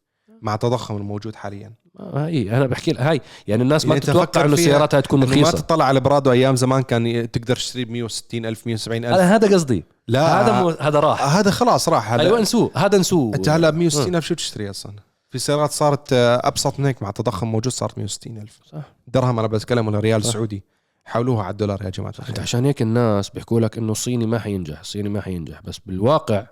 [0.43, 1.73] مع التضخم الموجود حاليا.
[2.01, 5.59] هاي أنا بحكي هاي يعني الناس ما يعني تتوقع إنه هاي تكون إنه ما رخيصة.
[5.59, 9.17] تطلع على برادو أيام زمان كان تقدر تشتري ب 160 ألف 170 ألف.
[9.17, 9.85] هذا قصدي.
[10.09, 10.43] لا.
[10.43, 11.37] هذا مو هذا راح.
[11.37, 12.13] هذا خلاص راح.
[12.13, 14.93] هذا أيوه نسوه هذا نسوه أنت هلا ب 160 ألف شو تشتري أصلا؟
[15.31, 18.61] في سيارات صارت آه، أبسط من هيك مع التضخم موجود صارت 160 ألف.
[18.65, 18.83] صح.
[19.09, 20.33] درهم أنا بتكلم ولا ريال صح.
[20.33, 20.65] سعودي.
[21.05, 24.39] حولوها على الدولار يا جماعة انت الخير عشان هيك الناس بيحكوا لك إنه الصيني ما
[24.39, 26.47] حينجح الصيني ما حينجح بس بالواقع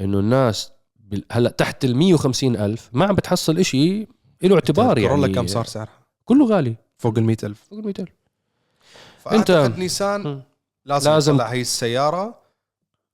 [0.00, 4.06] إنه الناس بال- هلأ تحت ال 150 ألف ما عم بتحصل إشي
[4.42, 5.08] له اعتبار يعني.
[5.08, 5.92] كورولا كم صار سعرها؟
[6.24, 6.76] كله غالي.
[6.98, 7.64] فوق ال 100 ألف.
[7.70, 8.10] فوق ال 100 ألف.
[9.28, 10.42] أنت- نيسان
[10.84, 12.40] لازم- لازم تطلع هي السيارة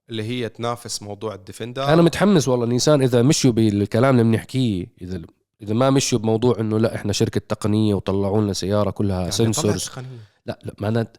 [0.09, 1.93] اللي هي تنافس موضوع الديفندر.
[1.93, 5.21] أنا متحمس والله نيسان إذا مشوا بالكلام اللي بنحكيه إذا
[5.61, 9.91] إذا ما مشوا بموضوع إنه لا إحنا شركة تقنية وطلعوا لنا سيارة كلها يعني sensors.
[10.45, 11.17] لا لا معنات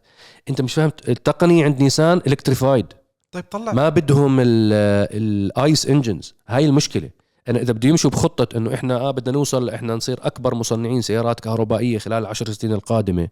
[0.49, 2.85] أنت مش فاهم التقنية عند نيسان electrified
[3.31, 3.73] طيب طلع.
[3.73, 7.09] ما بدهم ال ICE engines هاي المشكلة.
[7.47, 11.39] أنا إذا بده يمشوا بخطة إنه إحنا آه بدنا نوصل إحنا نصير أكبر مصنعين سيارات
[11.39, 13.27] كهربائية خلال العشر سنين القادمة.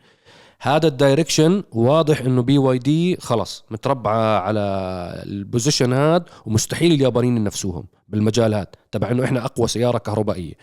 [0.66, 4.60] هذا ال direction واضح إنه بي واي دي خلص متربعه على
[5.26, 10.54] ال position هاد ومستحيل اليابانيين ينافسوهم بالمجال هاد تبع إنه إحنا أقوى سيارة كهربائية.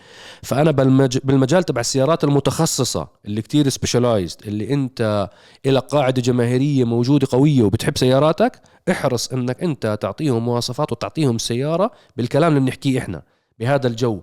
[0.41, 1.17] فأنا بالمج...
[1.23, 5.29] بالمجال تبع السيارات المتخصصة اللي كتير specialized اللي أنت
[5.65, 8.61] إلى قاعدة جماهيرية موجودة قوية وبتحب سياراتك
[8.91, 13.21] احرص إنك أنت تعطيهم مواصفات وتعطيهم سيارة بالكلام اللي بنحكيه إحنا.
[13.59, 14.21] بهذا الجو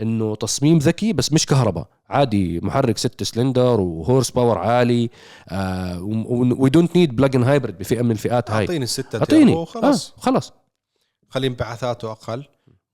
[0.00, 1.86] إنه تصميم ذكي بس مش كهرباء.
[2.12, 5.10] عادي محرك ست سلندر و horse power عالي
[6.58, 8.60] we don't need plug-in hybrid بفئة من الفئات هاي.
[8.60, 9.54] أعطيني الستة أعطيني.
[9.54, 10.52] وخلص آه خلص
[11.28, 12.44] خلي انبعاثاته أقل.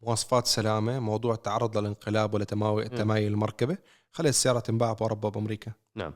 [0.03, 2.45] مواصفات سلامة موضوع التعرض للانقلاب ولا
[2.97, 3.77] تمايل المركبة.
[4.13, 5.73] خلي السيارة تنباع بأوروبا وبأمريكا.
[5.97, 6.13] نعم.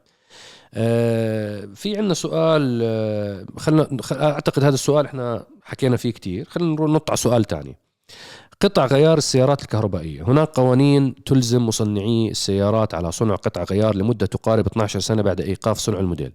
[0.75, 6.49] آه في عندنا سؤال آه خلنا خل- أعتقد هذا السؤال إحنا حكينا فيه كتير.
[6.49, 7.77] خلينا نروح نط على سؤال تاني.
[8.62, 10.22] قطع غيار السيارات الكهربائية.
[10.22, 15.79] هناك قوانين تلزم مصنعي السيارات على صنع قطع غيار لمدة تقارب 12 سنة بعد إيقاف
[15.79, 16.33] صنع الموديل.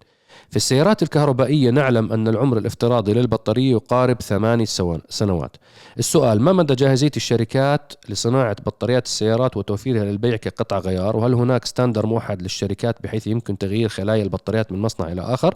[0.50, 4.66] في السيارات الكهربائية نعلم أن العمر الافتراضي للبطارية يقارب ثماني
[5.10, 5.58] سنوات.
[6.00, 12.06] السؤال ما مدى جاهزية الشركات لصناعة بطاريات السيارات وتوفيرها للبيع كقطع غيار؟ وهل هناك standard
[12.06, 15.56] موحد للشركات بحيث يمكن تغيير خلايا البطاريات من مصنع إلى آخر؟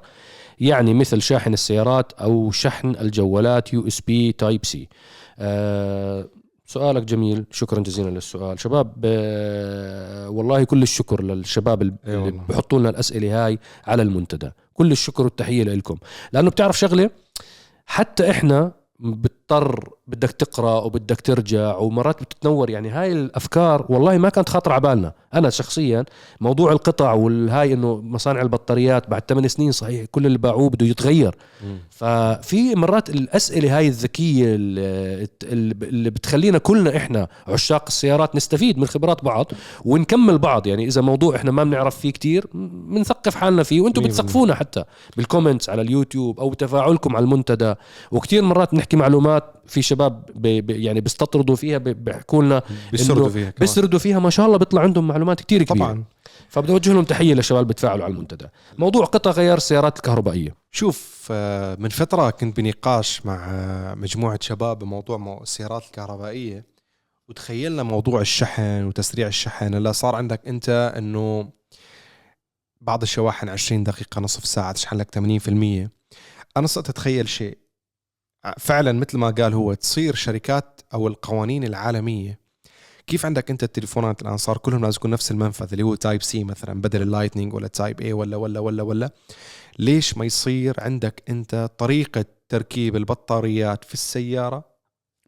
[0.59, 4.89] يعني مثل شاحن السيارات أو شحن الجوالات USB Type-C.
[6.71, 7.45] سؤالك جميل.
[7.51, 8.59] شكرا جزيلا للسؤال.
[8.59, 8.93] شباب
[10.29, 12.43] والله كل الشكر للشباب اللي والله.
[12.49, 14.51] بحطوا لنا الأسئلة هاي على المنتدى.
[14.73, 15.97] كل الشكر والتحية لكم
[16.33, 17.09] لأنه بتعرف شغلة
[17.85, 22.69] حتى إحنا بضطر بدك تقرأ وبدك ترجع ومرات بتتنور.
[22.69, 25.13] يعني هاي الأفكار والله ما كانت خاطرة على بالنا.
[25.33, 26.05] أنا شخصيا
[26.41, 31.35] موضوع القطع والهاي إنه مصانع البطاريات بعد 8 سنين صحيح كل اللي باعوه بده يتغير.
[31.89, 39.51] ففي مرات الأسئلة هاي الذكية اللي بتخلينا كلنا إحنا عشاق السيارات نستفيد من خبرات بعض
[39.85, 40.67] ونكمل بعض.
[40.67, 44.83] يعني إذا موضوع إحنا ما بنعرف فيه كتير بنثقف حالنا فيه وأنتم بتثقفونا حتى
[45.17, 47.73] بال comments على اليوتيوب أو تفاعلكم على المنتدى.
[48.11, 53.53] وكتير مرات نحكي معلومات في شباب بي بي يعني بيستطردوا فيها بيحكوا لنا بيسردوا فيها
[53.59, 54.19] بيسردوا فيها.
[54.19, 55.85] ما شاء الله بيطلع عندهم معلومات كتير كبيرة.
[55.85, 56.03] طبعا.
[56.49, 58.47] فبدي أوجه لهم تحية للشباب بتفاعلوا على المنتدى.
[58.77, 60.55] موضوع قطع غيار السيارات الكهربائية.
[60.71, 66.65] شوف آه، من فترة كنت بنقاش مع آه، مجموعة شباب بموضوع السيارات الكهربائية
[67.29, 69.73] وتخيلنا موضوع الشحن وتسريع الشحن.
[69.73, 71.49] هلا صار عندك أنت إنه
[72.81, 75.89] بعض الشواحن 20 دقيقة نصف ساعة تشحن لك 80%
[76.57, 77.57] أنا صرت أتخيل شيء.
[78.59, 82.39] فعلا مثل ما قال هو تصير شركات أو القوانين العالمية.
[83.07, 86.81] كيف عندك أنت التليفونات الآن؟ صار كلهم لازم يكون نفس المنفذ اللي هو Type-C مثلا
[86.81, 89.11] بدل ال Lightning ولا Type-A ولا ولا ولا ولا.
[89.79, 94.71] ليش ما يصير عندك أنت طريقة تركيب البطاريات في السيارة؟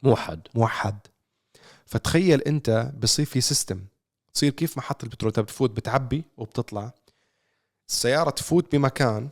[0.02, 0.98] موحد موحد
[1.86, 3.84] فتخيل أنت بصير في system
[4.34, 6.92] تصير كيف محطة البترول بتفوت بتعبي وبتطلع.
[7.88, 9.28] السيارة تفوت بمكان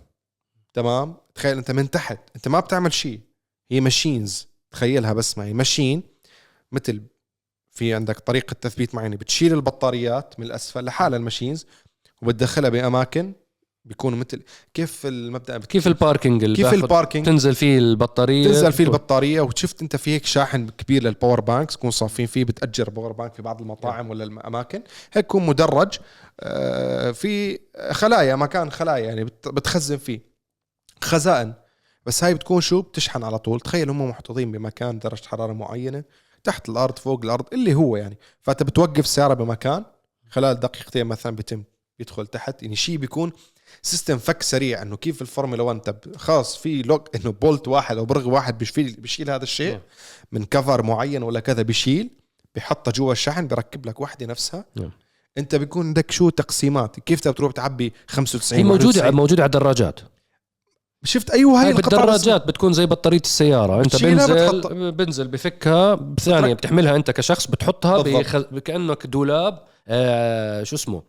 [0.74, 3.20] تمام؟ تخيل أنت من تحت أنت ما بتعمل شيء.
[3.72, 5.52] هي machines تخيلها بس معي.
[5.52, 6.02] machine
[6.72, 7.02] مثل
[7.70, 9.16] في عندك طريقة تثبيت معينة.
[9.16, 11.66] بتشيل البطاريات من الأسفل لحالها ال machines
[12.22, 13.32] وبتدخلها بأماكن
[13.84, 14.42] بيكونوا مثل
[14.74, 18.46] كيف المبدأ كيف ال parking كيف ال parking تنزل فيه البطارية.
[18.46, 22.44] تنزل فيه البطارية وشفت أنت في هيك شاحن كبير لل power banks يكون صافين فيه
[22.44, 24.82] بتأجر power bank في بعض المطاعم ولا الأماكن.
[25.12, 25.98] هيك يكون مدرج
[26.40, 27.58] آه، في
[27.90, 30.20] خلايا مكان خلايا يعني بتخزن فيه.
[31.00, 31.52] خزائن.
[32.06, 33.60] بس هاي بتكون شو؟ بتشحن على طول.
[33.60, 36.04] تخيل هم محطوطين بمكان درجة حرارة معينة
[36.44, 38.18] تحت الأرض فوق الأرض اللي هو يعني.
[38.42, 39.84] فأنت بتوقف السياره بمكان
[40.30, 41.62] خلال دقيقتين مثلا بتم
[42.00, 42.62] يدخل تحت.
[42.62, 43.32] يعني شيء بيكون
[43.82, 48.04] سيستم فك سريع إنه كيف الفورمولا 1 تب خاص في لوك إنه بولت واحد أو
[48.04, 49.80] برغ واحد بيشيل بيشيل هذا الشيء نعم.
[50.32, 52.10] من كفر معين ولا كذا بيشيل
[52.54, 54.64] بيحطها جوا الشحن بيركب لك وحدة نفسها.
[54.76, 54.90] نعم.
[55.38, 60.00] أنت بيكون عندك شو تقسيمات؟ كيف بتروح تعبي 95 هي موجودة موجودة على الدراجات.
[61.04, 63.80] شفت أيوه هاي بالدراجات بتكون زي بطارية السيارة.
[63.80, 64.72] أنت بنزل بتحط...
[64.72, 68.36] بنزل بفكها بثانية بتحملها أنت كشخص بتحطها بخ...
[68.36, 71.02] كانك دولاب آه شو اسمه؟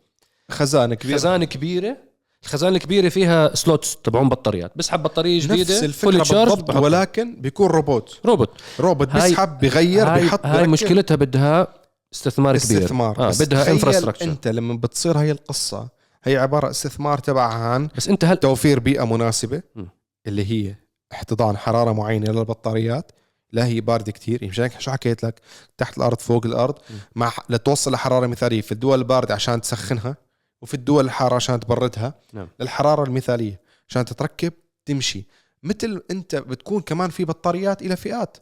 [0.51, 1.17] خزانة كبيرة.
[1.17, 1.97] خزانة كبيرة.
[2.43, 4.71] الخزانة الكبيرة فيها slots تبعون بطاريات.
[4.75, 10.45] بسحب بطارية جديدة نفس الفكرة بالضبط ولكن بيكون روبوت روبوت روبوت بيسحب بغير هاي بيحط
[10.45, 11.67] هاي مشكلتها بدها
[12.13, 12.77] استثمار كبير.
[12.77, 13.19] استثمار.
[13.19, 15.88] آه بدها infrastructure أنت لما بتصير هاي القصة
[16.23, 19.86] هي عبارة استثمار تبعها عن بس انت هل توفير بيئة مناسبة م.
[20.27, 20.75] اللي هي
[21.12, 23.12] احتضان حرارة معينة للبطاريات.
[23.51, 25.41] لا هي باردة كثير مشان يعني شو حكيت لك؟
[25.77, 26.75] تحت الأرض فوق الأرض.
[27.15, 30.15] مع لتوصل لحرارة مثالية في الدول الباردة عشان تسخنها
[30.62, 32.13] وفي الدول الحارة عشان تبردها.
[32.33, 32.47] نعم.
[32.59, 34.53] للحرارة المثالية عشان تتركب
[34.86, 35.25] تمشي.
[35.63, 38.38] مثل انت بتكون كمان في بطاريات إلى فئات.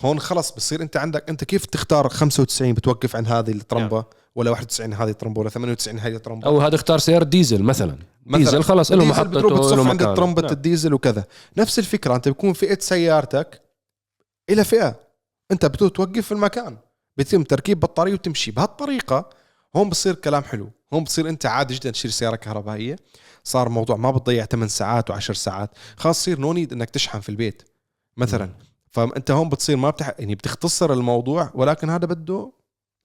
[0.00, 4.04] هون خلص بصير انت عندك انت كيف تختار 95 بتوقف عن هذه الطرمبة؟ نعم.
[4.34, 7.98] ولا 91 هذه الطرمبة ولا 98 هذه الطرمبة؟ أو هذا اختار سيارة ديزل مثلا.
[8.26, 10.52] ديزل خلص له محطته له عند طرمبة نعم.
[10.52, 11.24] الديزل وكذا.
[11.56, 13.62] نفس الفكرة أنت بيكون فئة سيارتك
[14.50, 15.00] إلى فئة.
[15.52, 16.76] أنت بتوقف في المكان.
[17.16, 18.50] بيتم تركيب بطارية وتمشي.
[18.50, 19.30] بهالطريقة
[19.76, 20.70] هون بصير كلام حلو.
[20.92, 22.96] هون بصير أنت عادي جدا تشتري سيارة كهربائية.
[23.44, 25.70] صار موضوع ما بتضيع 8 ساعات و10 ساعات.
[25.96, 27.62] خلاص يصير no need إنك تشحن في البيت.
[28.16, 28.50] مثلا.
[28.94, 30.12] فأنت هون بتصير ما بتح...
[30.18, 32.52] يعني بتختصر الموضوع ولكن هذا بده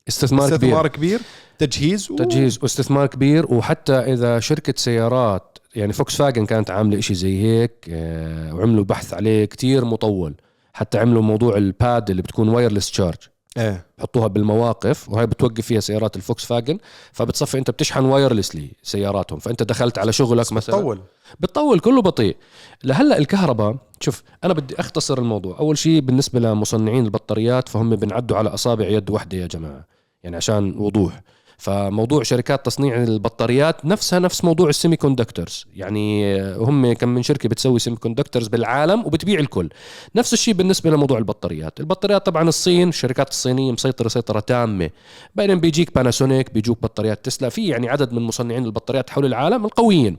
[0.07, 1.17] استثمار, استثمار كبير.
[1.17, 1.21] كبير
[1.57, 2.15] تجهيز و...
[2.15, 7.85] تجهيز واستثمار كبير وحتى إذا شركة سيارات يعني فوكس فاجن كانت عاملة إشي زي هيك
[7.89, 10.35] آه، وعملوا بحث عليه كتير مطول
[10.73, 13.17] حتى عملوا موضوع ال pad اللي بتكون wireless charge
[13.57, 13.85] إيه.
[13.97, 16.77] بحطوها بالمواقف وهي بتوقف فيها سيارات الفوكس فاجن
[17.11, 20.75] فبتصفي أنت بتشحن wirelessly سياراتهم فأنت دخلت على شغلك مثلا.
[20.75, 20.99] بتطول.
[21.39, 22.37] بتطول كله بطيء.
[22.83, 25.59] لهلأ الكهرباء شوف أنا بدي أختصر الموضوع.
[25.59, 29.85] أول شيء بالنسبة لمصنعين البطاريات فهم بنعدوا على أصابع يد واحدة يا جماعة
[30.23, 31.21] يعني عشان وضوح.
[31.59, 37.79] فموضوع شركات تصنيع البطاريات نفسها نفس موضوع ال semiconductors يعني هم كم من شركة بتسوي
[37.79, 39.69] semiconductors بالعالم وبتبيع الكل.
[40.15, 41.79] نفس الشيء بالنسبة لموضوع البطاريات.
[41.79, 44.89] البطاريات طبعا الصين الشركات الصينية مسيطرة سيطرة تامة.
[45.35, 47.49] بينما بيجيك باناسونيك بيجوك بطاريات تسلا.
[47.49, 50.17] في يعني عدد من مصنعين البطاريات حول العالم القويين.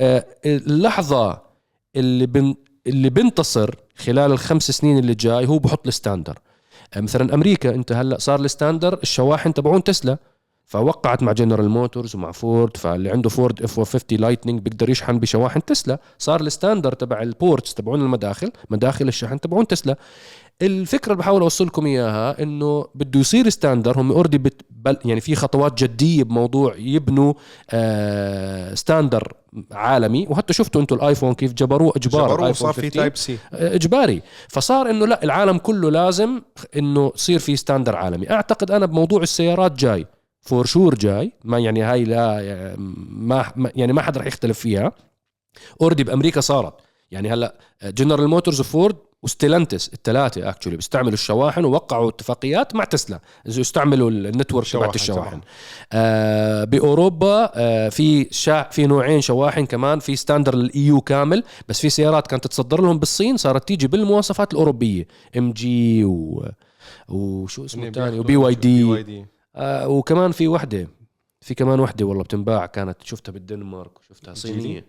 [0.00, 1.42] آه، اللحظة
[1.96, 2.54] اللي بن
[2.86, 6.38] اللي بنتصر خلال الخمس سنين اللي جاي هو بحط ال standard.
[6.94, 10.18] آه، مثلا أمريكا أنت هلأ صار ال standard الشواحن تبعون تسلا.
[10.66, 15.64] فوقعت مع جنرال موتورز ومع فورد فاللي عنده فورد F 450 Lightning بيقدر يشحن بشواحن
[15.64, 15.98] تسلا.
[16.18, 19.96] صار ال standard تبع ال ports تبعون المداخل مداخل الشحن تبعون تسلا.
[20.62, 25.34] الفكرة اللي بحاول اوصل لكم إياها إنه بده يصير standard هم already بل يعني في
[25.34, 27.34] خطوات جدية بموضوع يبنوا
[27.70, 29.32] آه standard
[29.72, 30.26] عالمي.
[30.30, 33.00] وحتى شفتوا أنتم الآيفون كيف جبروه إجبار جبروه صار في 15.
[33.00, 34.22] Type C إجباري.
[34.48, 36.40] فصار إنه لا العالم كله لازم
[36.76, 38.30] إنه يصير في standard عالمي.
[38.30, 40.06] أعتقد أنا بموضوع السيارات جاي.
[40.44, 41.32] for sure جاي.
[41.44, 42.74] ما يعني هاي لا
[43.08, 44.92] ما ما- يعني ما حد رح يختلف فيها.
[45.80, 46.74] already بأمريكا صارت.
[47.10, 47.54] يعني هلأ
[47.84, 53.20] جنرال موتورز وفورد وستيلانتس الثلاثة actually بيستعملوا الشواحن ووقعوا اتفاقيات مع تسلا.
[53.48, 55.40] إذا يستعملوا ال network تبعت الشواحن.
[55.92, 59.98] آه بأوروبا آه في شا في نوعين شواحن كمان.
[59.98, 64.52] في standard ال EU كامل بس في سيارات كانت تتصدر لهم بالصين صارت تيجي بالمواصفات
[64.52, 65.06] الأوروبية.
[65.38, 66.48] MG و
[67.08, 69.24] وشو اسمه الثاني و BYD.
[69.56, 70.88] آه وكمان في وحدة
[71.40, 74.84] في كمان وحدة والله بتنباع كانت شفتها بالدنمارك شفتها جيلي؟ صينية.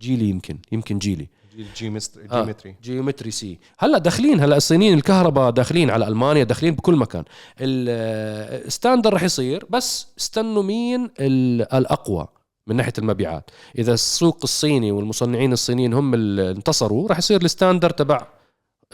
[0.00, 1.28] جيلي يمكن يمكن جيلي.
[1.76, 2.34] Geometry آه.
[2.42, 2.76] Geometry.
[2.82, 3.58] Geometry C.
[3.78, 7.24] هلا داخلين هلا الصينيين الكهرباء داخلين على ألمانيا داخلين بكل مكان.
[7.60, 12.28] ال standard رح يصير بس استنوا مين ال- الأقوى
[12.66, 13.50] من ناحية المبيعات.
[13.78, 18.26] إذا السوق الصيني والمصنعين الصينيين هم اللي انتصروا رح يصير ال standard تبع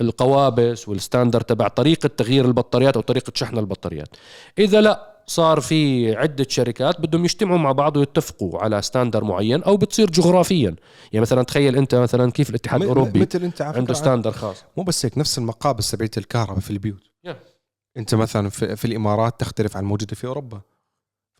[0.01, 4.09] القوابس وال standard تبع طريقة تغيير البطاريات أو طريقة شحن البطاريات.
[4.59, 9.77] إذا لا صار في عدة شركات بدهم يجتمعوا مع بعض ويتفقوا على standard معين أو
[9.77, 10.75] بتصير جغرافيا.
[11.13, 14.65] يعني مثلا تخيل أنت مثلا كيف الاتحاد الأوروبي مثل على عنده standard خاص.
[14.77, 17.03] مو بس هيك نفس المقابس تبعت الكهرباء في البيوت.
[17.29, 17.35] Yeah.
[17.97, 20.61] أنت مثلا في, في الإمارات تختلف عن الموجوده في أوروبا.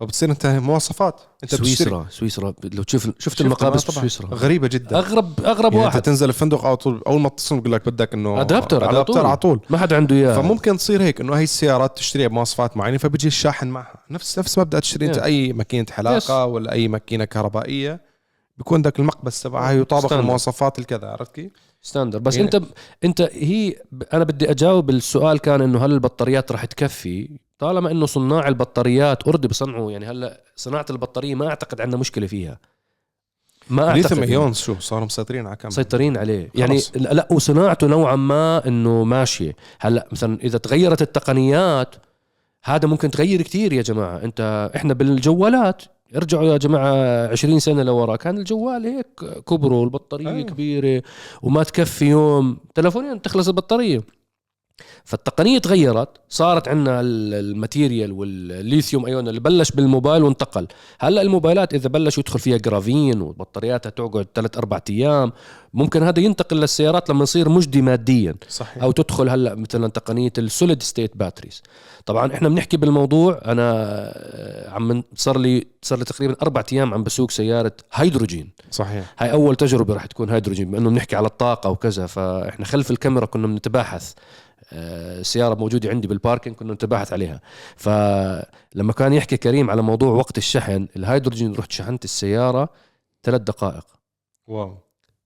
[0.01, 1.21] فبتصير انت مواصفات.
[1.43, 1.75] انت بتشتري.
[1.77, 2.55] سويسرا سويسرا.
[2.75, 3.97] لو تشوف شفت المقابس طبعاً.
[3.99, 4.99] بسويسرا غريبة جدا.
[4.99, 6.03] اغرب أغرب يعني انت واحد.
[6.03, 9.19] تنزل الفندق على طول أول ما تتصل بقول لك بدك إنه adapter طول.
[9.19, 9.61] على طول.
[9.71, 10.35] ما حدا عنده إياه.
[10.35, 14.05] فممكن تصير هيك إنه هي السيارات تشتريها بمواصفات معينة فبيجي الشاحن معها.
[14.11, 15.19] نفس نفس مبدأ تشتري أنت.
[15.19, 18.01] أي ماكينة حلاقة ولا أي ماكينة كهربائية.
[18.59, 20.13] بيكون عندك المقبس تبعها يطابق.
[20.13, 21.53] المواصفات الكذا عرفت كيف؟
[21.83, 22.63] standard بس يعني- انت
[23.05, 23.75] أنت هي
[24.13, 29.49] أنا بدي أجاوب السؤال كان إنه هل البطاريات راح تكفي؟ طالما إنه صناع البطاريات already
[29.49, 32.59] بصنعوا يعني هلأ صناعة البطارية ما أعتقد عندنا مشكلة فيها.
[33.71, 36.51] ما ليثيوم أعتقد ايون شو صاروا مسيطرين على كم مسيطرين عليه.
[36.55, 36.93] يعني خلص.
[36.97, 39.57] لا وصناعته نوعا ما إنه ماشية.
[39.81, 41.95] هلأ مثلا إذا تغيرت التقنيات
[42.65, 44.25] هذا ممكن تغير كتير يا جماعة.
[44.25, 45.83] أنت إحنا بالجوالات
[46.17, 50.43] ارجعوا يا جماعة 20 سنة لورا كان الجوال هيك كبره والبطاريه أيوة.
[50.43, 51.03] كبيرة
[51.43, 52.59] وما تكفي يوم.
[52.75, 54.03] تلفونين تخلص البطارية.
[55.05, 60.67] فالتقنية تغيرت صارت عندنا ال- ال material والليثيوم أيون اللي بلش بالموبايل وانتقل.
[61.01, 65.33] هلأ الموبايلات إذا بلش يدخل فيها graphene وبطارياتها تقعد 3 4 أيام
[65.75, 68.35] ممكن هذا ينتقل للسيارات لما يصير مجدي ماديا.
[68.49, 68.83] صحيح.
[68.83, 71.63] أو تدخل هلأ مثلا تقنية ال solid state batteries
[72.07, 73.73] طبعا إحنا بنحكي بالموضوع أنا
[74.17, 78.51] آه، عم صار لي صار لي تقريبا أربع أيام عم بسوق سيارة هيدروجين.
[78.71, 79.15] صحيح.
[79.19, 83.47] هاي أول تجربة راح تكون هيدروجين بأنه بنحكي على الطاقة وكذا فإحنا خلف الكاميرا كنا
[83.47, 84.13] بنتباحث.
[85.23, 87.41] سيارة موجودة عندي بال parking كنا نتباحث عليها.
[87.77, 92.69] فلما كان يحكي كريم على موضوع وقت الشحن الهيدروجين رحت شحنت السيارة
[93.23, 93.85] ثلاث دقائق.
[94.47, 94.79] wow.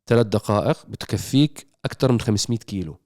[0.06, 2.96] ثلاث دقائق بتكفيك أكثر من 500 كيلو.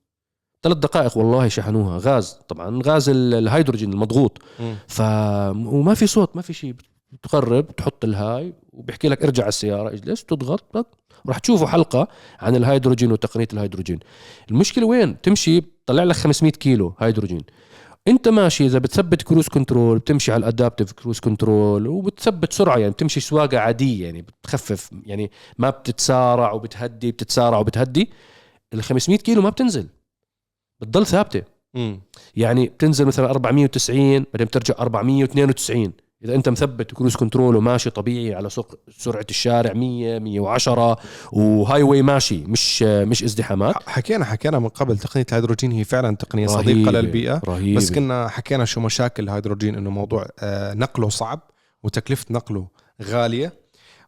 [0.62, 1.98] ثلاث دقائق والله شحنوها.
[1.98, 4.38] غاز طبعا غاز ال- الهيدروجين المضغوط.
[4.86, 5.00] ف
[5.54, 6.74] وما في صوت ما في شيء
[7.12, 10.86] بتقرب تحط الهاي وبيحكي لك ارجع على السيارة اجلس تضغط
[11.28, 12.08] راح تشوفوا حلقة
[12.40, 13.98] عن الهيدروجين وتقنية الهيدروجين.
[14.50, 17.40] المشكلة وين؟ تمشي طلع لك 500 كيلو هيدروجين.
[18.08, 22.92] انت ماشي إذا بتثبت cruise control بتمشي على ال adaptive cruise control وبتثبت سرعة يعني
[22.92, 28.10] بتمشي سواقة عادية يعني بتخفف يعني ما بتتسارع وبتهدي بتتسارع وبتهدي
[28.74, 29.88] ال 500 كيلو ما بتنزل.
[30.80, 31.42] بتضل ثابتة.
[31.74, 32.00] مم.
[32.36, 35.92] يعني بتنزل مثلا 490 بعدين بترجع 492
[36.24, 40.96] إذا أنت مثبت cruise control وماشي طبيعي على سوق سرعة الشارع 100 110
[41.32, 43.74] و highway ماشي مش مش ازدحامات.
[43.86, 47.40] حكينا حكينا من قبل تقنية الهيدروجين هي فعلا تقنية صديقة رهيبة، للبيئة.
[47.44, 47.76] رهيبة.
[47.76, 51.40] بس كنا حكينا شو مشاكل الهيدروجين إنه موضوع آه، نقله صعب
[51.82, 52.66] وتكلفة نقله
[53.02, 53.52] غالية.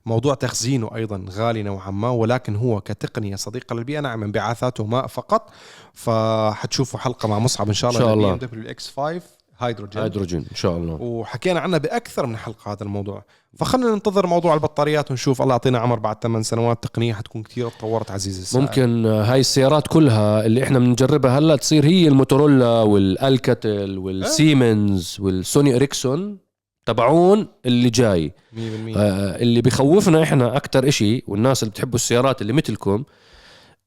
[0.06, 5.50] موضوع تخزينه أيضا غالي نوعا ما ولكن هو كتقنية صديقة للبيئة نعم انبعاثاته ماء فقط.
[5.92, 8.70] فحتشوفوا حلقة مع مصعب إن شاء الله إن شاء الله.
[8.70, 9.22] X 5
[9.58, 10.02] هيدروجين.
[10.02, 10.94] هيدروجين إن شاء الله.
[10.94, 13.24] وحكينا عنها بأكثر من حلقة هذا الموضوع.
[13.56, 18.10] فخلنا ننتظر موضوع البطاريات ونشوف الله يعطينا عمر بعد 8 سنوات تقنية حتكون كثير تطورت
[18.10, 18.64] عزيزي السائل.
[18.64, 26.38] ممكن هاي السيارات كلها اللي إحنا بنجربها هلأ تصير هي الموتورولا والالكاتل والسيمنز والسوني إريكسون
[26.86, 28.32] تبعون اللي جاي.
[28.52, 28.56] 100%
[28.96, 33.04] آه، اللي بخوفنا إحنا أكثر إشي والناس اللي بتحبوا السيارات اللي مثلكم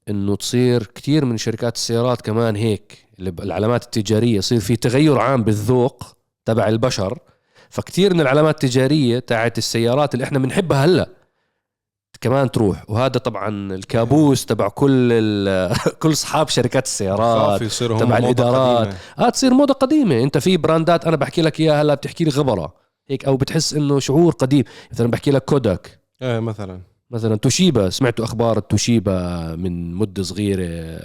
[0.10, 3.09] إنه تصير كثير من شركات السيارات كمان هيك.
[3.22, 6.04] العلامات التجارية يصير في تغير عام بالذوق
[6.46, 7.20] تبع البشر.
[7.70, 11.10] فكتير من العلامات التجارية تاعت السيارات اللي إحنا بنحبها هلأ.
[12.22, 12.90] كمان تروح.
[12.90, 15.10] وهذا طبعا الكابوس تبع كل
[16.02, 18.88] كل أصحاب شركات السيارات تبع موضة الإدارات.
[18.88, 18.98] قديمة.
[19.20, 20.24] آه تصير موضة قديمة.
[20.24, 22.74] أنت في براندات أنا بحكي لك إياها هلأ بتحكي لي غبره
[23.08, 24.64] هيك أو بتحس إنه شعور قديم.
[24.92, 26.00] مثلا بحكي لك كوداك.
[26.22, 26.82] إيه مثلا.
[27.12, 27.90] مثلا توشيبا.
[27.90, 31.00] سمعتوا أخبار التوشيبا من مدة صغيرة؟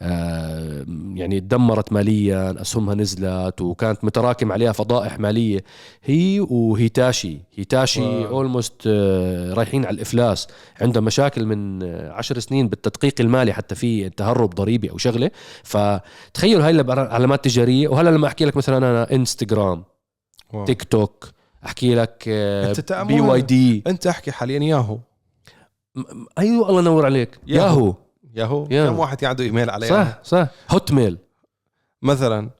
[0.00, 5.64] يعني تدمرت ماليا أسهمها نزلت وكانت متراكم عليها فضائح مالية.
[6.04, 7.38] هي وهيتاشي.
[7.54, 8.86] هيتاشي almost
[9.52, 10.48] رايحين على الإفلاس.
[10.80, 15.30] عندها مشاكل من آه، عشر سنين بالتدقيق المالي حتى في تهرب ضريبي أو شغلة.
[15.62, 19.84] فتخيلوا هاي ال bra- علامات تجاريه وهلا لما أحكي لك مثلا أنا انستغرام
[20.52, 20.64] wow.
[20.64, 21.30] تيك توك
[21.66, 22.22] أحكي لك.
[23.06, 24.98] BYD أنت أحكي حاليا ياهو.
[26.38, 27.38] أيوه الله ينور عليك.
[27.46, 27.66] ياهو.
[27.66, 27.94] ياهو.
[28.36, 28.92] ياهو؟ ياهو.
[28.92, 30.48] كم واحد عنده إيميل عليه صح صح.
[30.70, 31.18] Hotmail
[32.02, 32.50] مثلا.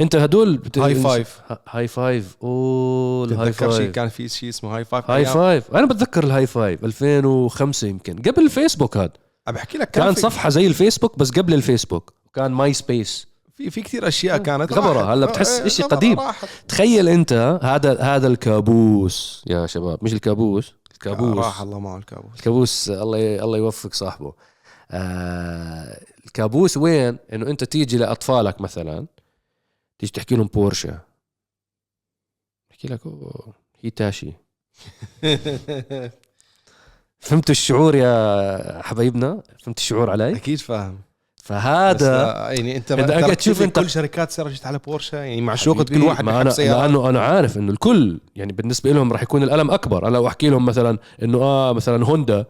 [0.00, 0.78] أنت هدول بت...
[0.78, 1.40] هاي فايف.
[1.68, 2.36] هاي فايف.
[2.42, 3.92] أوه الهاي شيء فايف.
[3.92, 5.74] كان في شيء اسمه هاي فايف هاي؟ فايف.
[5.74, 6.84] أنا بتذكر الهاي فايف.
[6.84, 8.16] 2005 يمكن.
[8.22, 9.12] قبل الفيسبوك هذا
[9.46, 12.12] عم بحكي لك كان في- صفحة زي الفيسبوك بس قبل الفيسبوك.
[12.26, 13.26] وكان MySpace.
[13.54, 14.72] في في كثير أشياء كانت.
[14.72, 14.92] غبرة.
[14.92, 15.08] راحت.
[15.08, 16.20] هلأ بتحس إشي غبرة قديم.
[16.20, 16.48] راحت.
[16.68, 19.44] تخيل أنت هذا هذا الكابوس.
[19.46, 20.74] يا شباب مش الكابوس.
[20.92, 21.36] الكابوس.
[21.44, 22.30] راح الله معه الكابوس.
[22.36, 23.42] الكابوس الله ي...
[23.42, 24.32] الله يوفق صاحبه.
[24.90, 29.06] آه الكابوس وين؟ إنه أنت تيجي لأطفالك مثلا
[29.98, 30.98] تيجي تحكي لهم بورشا
[32.70, 34.32] بحكي لك أوه هيتاشي
[37.18, 40.98] فهمتوا الشعور يا حبايبنا؟ فهمت الشعور علي؟ أكيد فاهم.
[41.44, 45.40] بس هذا لا، يعني أنت قاعد ترى تشوف أنت- كل شركات سيارة على بورشا يعني
[45.40, 46.80] معشوقة كل واحد ما سيارة.
[46.86, 50.08] لأنه أنا عارف إنه الكل يعني بالنسبة لهم راح يكون الألم أكبر.
[50.08, 52.44] أنا لو أحكي لهم مثلا إنه آه مثلا هوندا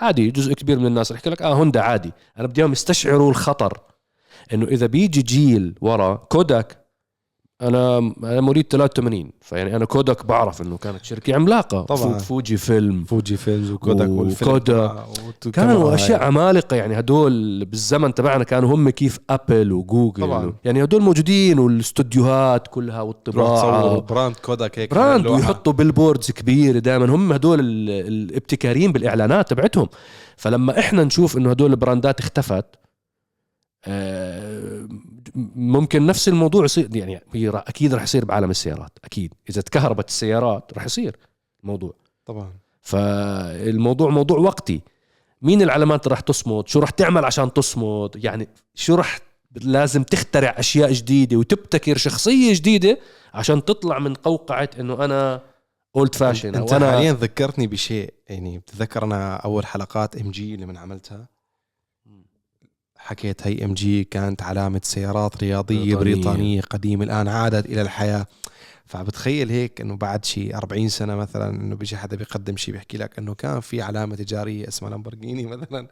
[0.00, 2.12] عادي جزء كبير من الناس يحكي لك آه هوندا عادي.
[2.38, 3.80] أنا بدي إياهم يستشعروا الخطر
[4.52, 6.83] إنه إذا بيجي جيل ورا كوداك
[7.62, 11.96] أنا أنا مواليد 83 فيعني أنا كوداك بعرف إنه كانت شركة عملاقة طبعاً.
[12.12, 14.92] فو- فوجي فيلم فوجي فيلمز وكوداك والفيلم وكودا.
[15.28, 16.22] وت- كانوا أشياء.
[16.22, 20.52] عمالقة يعني هدول بالزمن تبعنا كانوا هم كيف أبل وجوجل طبعاً.
[20.64, 25.26] يعني هدول موجودين والاستوديوهات كلها والطباعة brand كوداك هيك brand.
[25.26, 29.88] ويحطوا billboards كبيرة دائما هم هدول ال- الابتكاريين بالإعلانات تبعتهم
[30.36, 32.64] فلما إحنا نشوف إنه هدول البراندات اختفت
[33.86, 34.88] آه،
[35.54, 39.34] ممكن نفس الموضوع يصير يعني أكيد راح يصير بعالم السيارات أكيد.
[39.50, 41.16] إذا تكهربت السيارات راح يصير
[41.62, 41.94] الموضوع.
[42.26, 42.52] طبعا.
[42.80, 44.80] فالموضوع موضوع وقتي.
[45.42, 49.18] مين العلامات راح تصمد؟ شو راح تعمل عشان تصمد؟ يعني شو راح
[49.62, 52.98] لازم تخترع أشياء جديدة وتبتكر شخصية جديدة
[53.34, 55.42] عشان تطلع من قوقعة إنه أنا
[55.96, 61.28] old fashion أنت حاليا ذكرتني بشيء يعني بتذكر أنا أول حلقات MG اللي من عملتها؟
[63.04, 65.96] حكيت هي MG كانت علامة سيارات رياضية بريطانية.
[65.96, 68.26] بريطانية قديمة الآن عادت إلى الحياة
[68.86, 73.18] فبتخيل هيك إنه بعد شيء 40 سنة مثلا إنه بيجي حدا بيقدم شيء بيحكي لك
[73.18, 75.86] إنه كان في علامة تجارية اسمها لامبورجيني مثلا.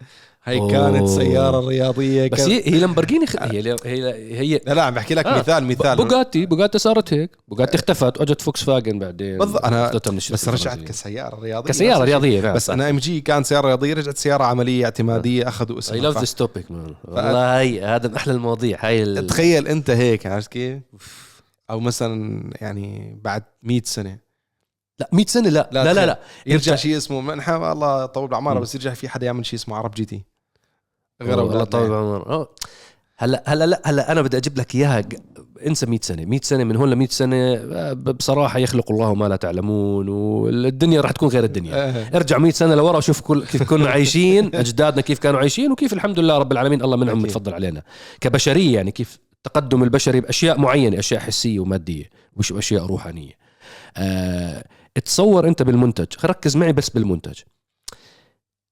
[0.45, 0.71] هي أوه.
[0.71, 2.29] كانت سيارة رياضية.
[2.29, 3.37] بس هي هي لامبرجيني خ...
[3.43, 5.97] هي هي هي لا لا عم بحكي لك آه، مثال مثال.
[5.97, 7.31] بوغاتي بوغاتي صارت هيك.
[7.49, 9.39] بوغاتي اختفت واجت فوكس فاجن بعدين.
[9.39, 9.91] بالضبط أنا
[10.33, 10.79] بس رجعت.
[10.79, 11.69] كسيارة رياضية.
[11.69, 12.05] كسيارة.
[12.05, 16.01] رياضية نعم بس أنا MG كان سيارة رياضية رجعت سيارة عملية اعتمادية أخذوا I اسمها
[16.01, 16.67] love ف- this topic
[17.05, 19.27] والله هي هذا من أحلى المواضيع هاي ال...
[19.27, 20.79] تخيل أنت هيك عرفت كيف؟
[21.73, 24.19] أو مثلا يعني بعد 100 سنة
[24.99, 26.07] لا 100 سنة لا لا، لا لا.
[26.07, 26.19] لا.
[26.47, 28.61] يرجع شيء اسمه منحى الله يطول بعمره.
[28.61, 30.25] بس يرجع في حدا يعمل شيء اسمه عرب جي تي
[31.23, 31.93] غير أولادنا طول يعني.
[31.93, 32.49] بعمر أوه.
[33.17, 35.03] هلا هلا لا هلا أنا بدي أجيب لك إياها
[35.67, 37.63] انسى 100 سنة 100 سنة من هون ل 100 سنه
[37.93, 42.09] بصراحة يخلق الله ما لا تعلمون والدنيا راح تكون غير الدنيا.
[42.17, 46.19] ارجع 100 سنة لورا وشوف كل كيف كنا عايشين أجدادنا كيف كانوا عايشين وكيف الحمد
[46.19, 47.23] لله رب العالمين الله منعم.
[47.23, 47.83] متفضل علينا
[48.21, 53.33] كبشرية يعني كيف التقدم البشري بأشياء معينة أشياء حسية ومادية مش أشياء روحانية.
[53.97, 54.65] أه
[55.05, 57.39] تصور أنت بالمنتج ركز معي بس بالمنتج.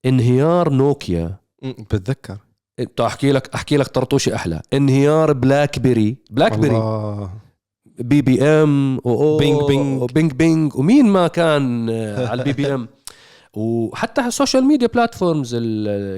[0.06, 1.36] انهيار نوكيا.
[1.62, 2.36] بتذكر.
[2.78, 4.62] طيب أحكي لك أحكي لك طرطوشه أحلى.
[4.72, 6.82] انهيار بلاك بيري بلاك بيري
[7.98, 10.03] BBM و ping ping.
[10.03, 10.76] و ping ping.
[10.76, 12.88] ومين ما كان آه، على ال BBM.
[13.56, 15.55] وحتى ال social media platforms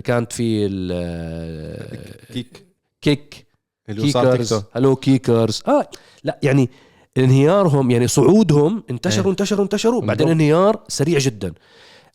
[0.04, 2.66] كانت في ال- كيك.
[3.02, 3.46] كيك.
[3.92, 5.88] اللي هو صار تيك كيكرز توك هلو كيكرز آه
[6.24, 6.70] لا يعني
[7.18, 9.30] انهيارهم يعني صعودهم انتشروا إيه.
[9.30, 10.00] انتشروا انتشروا.
[10.00, 10.28] بعدين.
[10.28, 11.52] انهيار سريع جدا.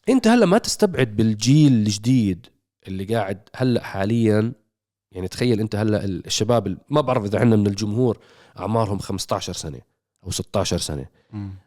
[0.10, 2.46] أنت هلأ ما تستبعد بالجيل الجديد
[2.88, 4.52] اللي قاعد هلأ حاليا.
[5.12, 8.18] يعني تخيل أنت هلأ الشباب ال- ما بعرف إذا عندنا من الجمهور
[8.60, 9.80] أعمارهم 15 سنة
[10.24, 11.06] أو 16 سنة.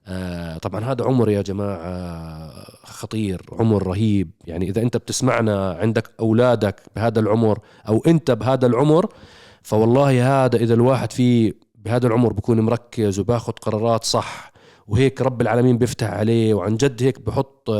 [0.06, 2.52] آه طبعا هذا عمر يا جماعة
[2.84, 4.30] خطير عمر رهيب.
[4.46, 7.58] يعني إذا أنت بتسمعنا عندك أولادك بهذا العمر
[7.88, 9.06] أو أنت بهذا العمر
[9.62, 14.52] فوالله هذا إذا الواحد فيه بهذا العمر بيكون مركز وباخد قرارات صح
[14.86, 17.70] وهيك رب العالمين بيفتح عليه وعن جد هيك بحط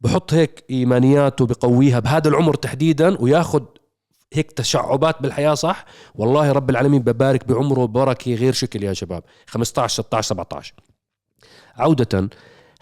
[0.00, 3.62] بحط هيك إيمانياته بقويها بهذا العمر تحديدا وياخذ
[4.32, 5.84] هيك تشعبات بالحياة صح؟
[6.14, 9.22] والله رب العالمين ببارك بعمره بركه غير شكل يا شباب.
[9.46, 10.74] 15 16 17
[11.76, 12.28] عودة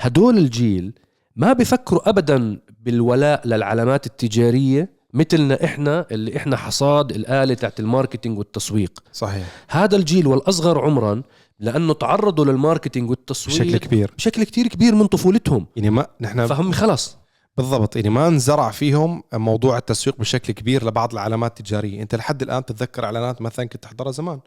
[0.00, 0.92] هدول الجيل
[1.36, 8.38] ما بفكروا ابدا بالولاء للعلامات التجارية مثلنا إحنا اللي إحنا حصاد الآلة تاعت ال marketing
[8.38, 9.02] والتسويق.
[9.12, 9.46] صحيح.
[9.68, 11.22] هذا الجيل والأصغر عمرا
[11.58, 14.12] لأنه تعرضوا لل marketing والتسويق بشكل كبير.
[14.16, 15.66] بشكل كتير كبير من طفولتهم.
[15.76, 17.18] يعني ما نحن فهم خلص
[17.56, 17.96] بالضبط.
[17.96, 22.02] يعني ما انزرع فيهم موضوع التسويق بشكل كبير لبعض العلامات التجارية.
[22.02, 24.40] أنت لحد الآن تتذكر إعلانات مثلا كنت تحضرها زمان.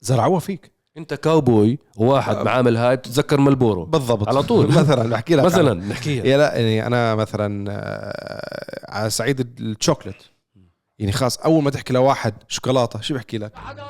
[0.00, 0.73] زرعوها فيك.
[0.98, 2.42] انت كاوبوي وواحد أه.
[2.42, 4.28] معامل هاي بتتذكر ملبورو؟ بالضبط.
[4.28, 4.66] على طول.
[4.80, 5.74] مثلا بحكي لك مثلا.
[5.74, 6.24] نحكيها.
[6.24, 10.16] يا لا يعني أنا مثلا آه، على صعيد الشوكليت.
[10.98, 13.82] يعني خلاص أول ما تحكي لواحد شوكولاتة شو بحكي لك؟ حدا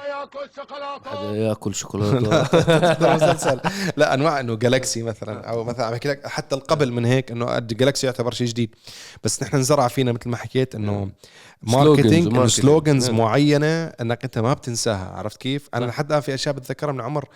[1.36, 3.60] ياكل شوكولاتة هذا مسلسل
[3.96, 7.58] لا أنواع إنه جالكسي مثلا أو مثلا عم بحكي لك حتى القبل من هيك إنه
[7.58, 8.74] جالكسي يعتبر شيء جديد
[9.24, 11.10] بس نحن نزرع فينا مثل ما حكيت إنه
[11.62, 12.46] marketing إنه.
[12.46, 13.18] slogans نعم.
[13.18, 17.28] معينة إنك أنت ما بتنساها عرفت كيف؟ أنا لحد الآن في أشياء بتذكرها من عمر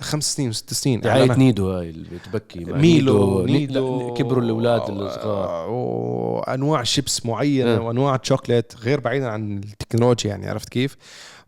[0.00, 4.14] خمس سنين وست سنين دعاية إعلانات- نيدو هاي اللي بتبكي مع ميلو ني- نيدو لا،
[4.14, 7.80] كبروا الأولاد الصغار آه، وأنواع شيبس معينة آه.
[7.80, 10.96] وأنواع شوكليت غير بعيدا عن التكنولوجيا يعني عرفت كيف؟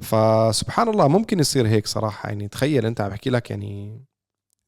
[0.00, 4.00] فسبحان الله ممكن يصير هيك صراحة يعني تخيل أنت عم بحكي لك يعني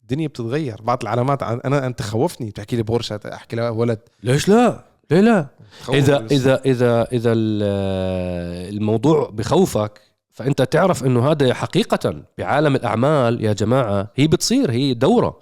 [0.03, 4.85] الدنيا بتتغير بعض العلامات أنا أنت خوفني بتحكي لي بورشة أحكي لها ولد ليش لا؟
[5.11, 5.47] ليه لا؟
[5.83, 6.27] خوفني اذا.
[6.31, 10.01] اذا اذا إذا ال- الموضوع بخوفك
[10.37, 15.39] فأنت تعرف إنه هذا حقيقة بعالم الأعمال يا جماعة هي بتصير هي دورة.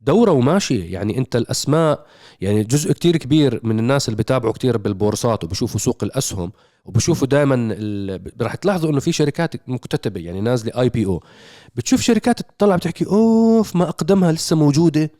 [0.00, 0.92] دورة وماشية.
[0.92, 2.06] يعني أنت الأسماء
[2.40, 6.52] يعني جزء كتير كبير من الناس اللي بتابعوا كتير بالبورصات وبشوفوا سوق الأسهم
[6.84, 7.76] وبشوفوا دائما
[8.40, 11.22] رح تلاحظوا إنه في شركات مكتتبة يعني نازلة آي بي أو.
[11.74, 15.10] بتشوف شركات تطلع بتحكي أوف ما أقدمها لسه موجودة.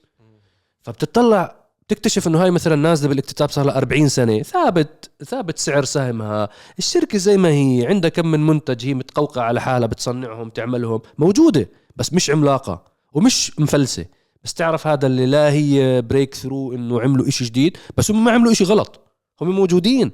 [0.83, 1.60] فبتطلع
[1.91, 6.49] تكتشف إنه هاي مثلا نازلة بالاكتتاب صار لها 40 سنة ثابت ثابت سعر سهمها.
[6.79, 11.01] الشركة زي ما هي عندها كم من منتج هي متقوقعه على حالها بتصنعهم تعملهم.
[11.19, 14.07] موجودة بس مش عملاقة ومش مفلسة.
[14.45, 18.53] بس تعرف هذا اللي لا هي breakthrough إنه عملوا إشي جديد بس هم ما عملوا
[18.53, 19.01] إشي غلط.
[19.41, 20.13] هم موجودين.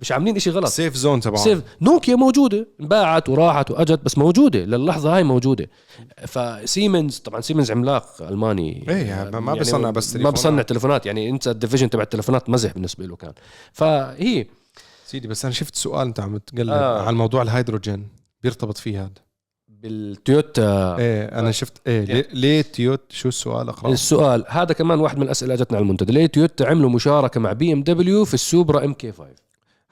[0.00, 0.66] مش عاملين إشي غلط.
[0.66, 1.44] safe zone تبعهم.
[1.44, 5.70] safe نوكيا موجودة انباعت وراحت وأجت بس موجودة للحظة هاي موجودة.
[6.26, 8.84] فسيمنز طبعا سيمنز عملاق ألماني.
[8.88, 10.34] إيه، يعني ما بيصنع بس ما تليفونات.
[10.34, 13.32] بصنع تليفونات يعني أنت ال division تبع التليفونات مزح بالنسبة له كان.
[13.72, 14.46] فهي
[15.06, 16.74] سيدي بس أنا شفت سؤال أنت عم تقلب آه.
[16.74, 17.02] آه.
[17.02, 18.08] عن موضوع الهيدروجين.
[18.42, 19.10] بيرتبط فيه هذا.
[19.68, 20.96] بالتويوتا.
[20.98, 25.22] إيه أنا شفت إيه ليه, ليه تيوت شو السؤال؟ اقرا السؤال هذا كمان واحد من
[25.22, 26.12] الأسئلة اجتنا على المنتدى.
[26.12, 29.43] ليه تويوتا عملوا مشاركة مع BMW في السوبرا MK 5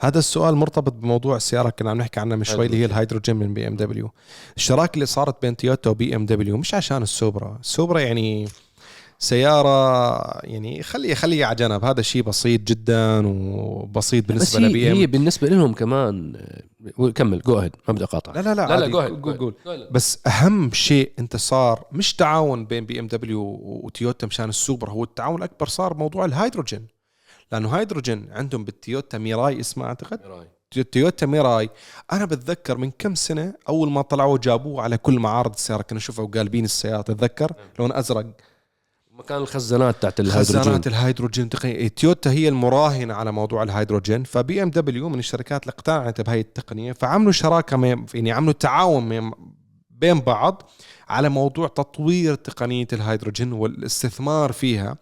[0.02, 3.54] هذا السؤال مرتبط بموضوع السياره كنا عم نحكي عنها من شوي اللي هي الهيدروجين من
[3.54, 4.10] BMW.
[4.56, 7.58] الشراكه اللي صارت بين تويوتا و BMW مش عشان السوبرا.
[7.60, 8.48] السوبرا يعني
[9.18, 11.84] سيارة يعني خلي خليها على جنب.
[11.84, 16.36] هذا شيء بسيط جدا وبسيط بس بالنسبة هي, ل BM بالنسبة لهم كمان
[17.14, 19.08] كمل go ahead ما بدي اقاطع لا لا لا لا لا.
[19.08, 19.54] جو قول
[19.90, 25.68] بس أهم شيء أنت صار مش تعاون بين BMW وتويوتا مشان السوبر هو التعاون الأكبر
[25.68, 26.86] صار موضوع الهيدروجين.
[27.52, 30.46] لأنه هيدروجين عندهم بالتويوتا ميراي اسمها أعتقد؟
[30.92, 31.70] تويوتا ميراي.
[32.12, 36.22] أنا بتذكر من كم سنة أول ما طلعوا جابوه على كل معارض السيارة كنا نشوفه
[36.22, 38.26] وقالبين السيارة تتذكر؟ لون أزرق.
[39.10, 40.60] مكان الخزانات تاعت الهيدروجين.
[40.60, 41.48] خزانات الهيدروجين.
[41.48, 44.24] تقنية تويوتا هي المراهنة على موضوع الهيدروجين.
[44.24, 49.32] فبي إم دبليو من الشركات اللي اقتنعت بهي التقنية فعملوا شراكة يعني عملوا تعاون
[50.02, 50.62] بين بعض
[51.08, 54.96] على موضوع تطوير تقنية الهيدروجين والاستثمار فيها.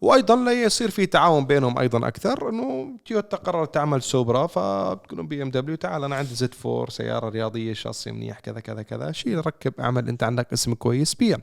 [0.00, 5.42] وأيضا لا يصير في تعاون بينهم أيضا أكثر إنه تويوتا قررت تعمل سوبرا فبتقول بي
[5.42, 9.12] إم دبليو تعال أنا عندي زد فور سيارة رياضية شاصي منيح كذا كذا كذا.
[9.12, 11.36] شيل ركب اعمل أنت عندك اسم كويس بيع.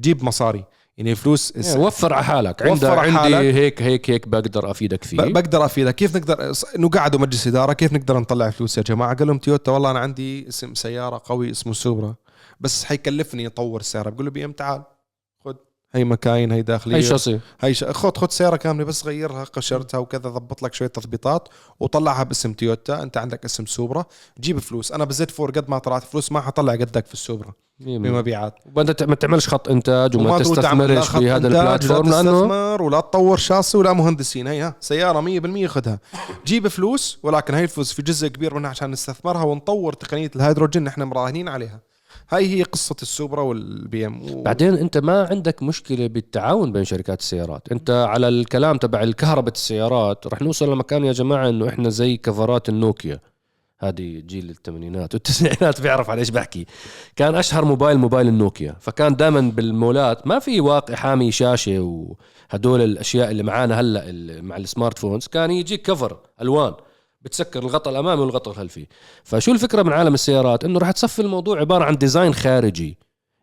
[0.00, 0.64] جيب مصاري.
[0.96, 2.62] يعني فلوس يعني وفر على حالك.
[2.62, 3.34] على عندي حالك.
[3.34, 5.16] هيك هيك هيك بقدر أفيدك فيه.
[5.16, 5.94] بقدر أفيدك.
[5.94, 9.72] كيف نقدر إنه قعدوا مجلس إدارة كيف نقدر نطلع فلوس يا جماعة؟ قال لهم تويوتا
[9.72, 12.14] والله أنا عندي اسم سيارة قوي اسمه سوبرا.
[12.62, 14.82] بس حيكلفني اطور السياره بقول له بي إم تعال
[15.44, 15.54] خذ.
[15.94, 16.96] هي مكاين هي داخلية.
[16.96, 17.84] هي شاصي هي ش...
[17.84, 21.48] خذ خذ سياره كاملة بس غيرها قشرتها وكذا ضبط لك شوية تضبيطات
[21.80, 23.02] وطلعها باسم تويوتا.
[23.02, 24.04] أنت عندك اسم سوبرا.
[24.40, 24.92] جيب فلوس.
[24.92, 28.54] أنا بزد فور قد ما طلعت فلوس ما حطلع قدك في السوبرا بمبيعات.
[28.76, 33.36] وأنت ما تعملش خط إنتاج وما تستثمرش إنتاج ولا ال platform لأنه تستثمر ولا تطور
[33.36, 34.46] شاصي ولا مهندسين.
[34.46, 35.98] هي ها سياره 100% خذها
[36.46, 41.02] جيب فلوس ولكن هاي الفلوس في جزء كبير منها عشان نستثمرها ونطور تقنية الهيدروجين نحن
[41.02, 41.80] مراهنين عليها.
[42.30, 44.42] هاي هي قصة السوبرا والبي إم و...
[44.42, 47.72] بعدين أنت ما عندك مشكلة بالتعاون بين شركات السيارات.
[47.72, 52.68] أنت على الكلام تبع الكهرباء السيارات رح نوصل لمكان يا جماعة إنه إحنا زي كفرات
[52.68, 53.20] النوكيا.
[53.80, 56.66] هذه جيل الثمانينات والتسعينات بيعرف على إيش بحكي.
[57.16, 58.76] كان أشهر موبايل موبايل النوكيا.
[58.80, 64.12] فكان دائما بالمولات ما في واقع حامي شاشة وهدول الأشياء اللي معانا هلأ
[64.42, 66.72] مع ال smart phones كان يجيك cover ألوان.
[67.24, 68.86] بتسكر الغطاء الأمامي والغطاء الخلفي.
[69.24, 72.98] فشو الفكرة من عالم السيارات؟ إنه راح تصفي الموضوع عبارة عن design خارجي.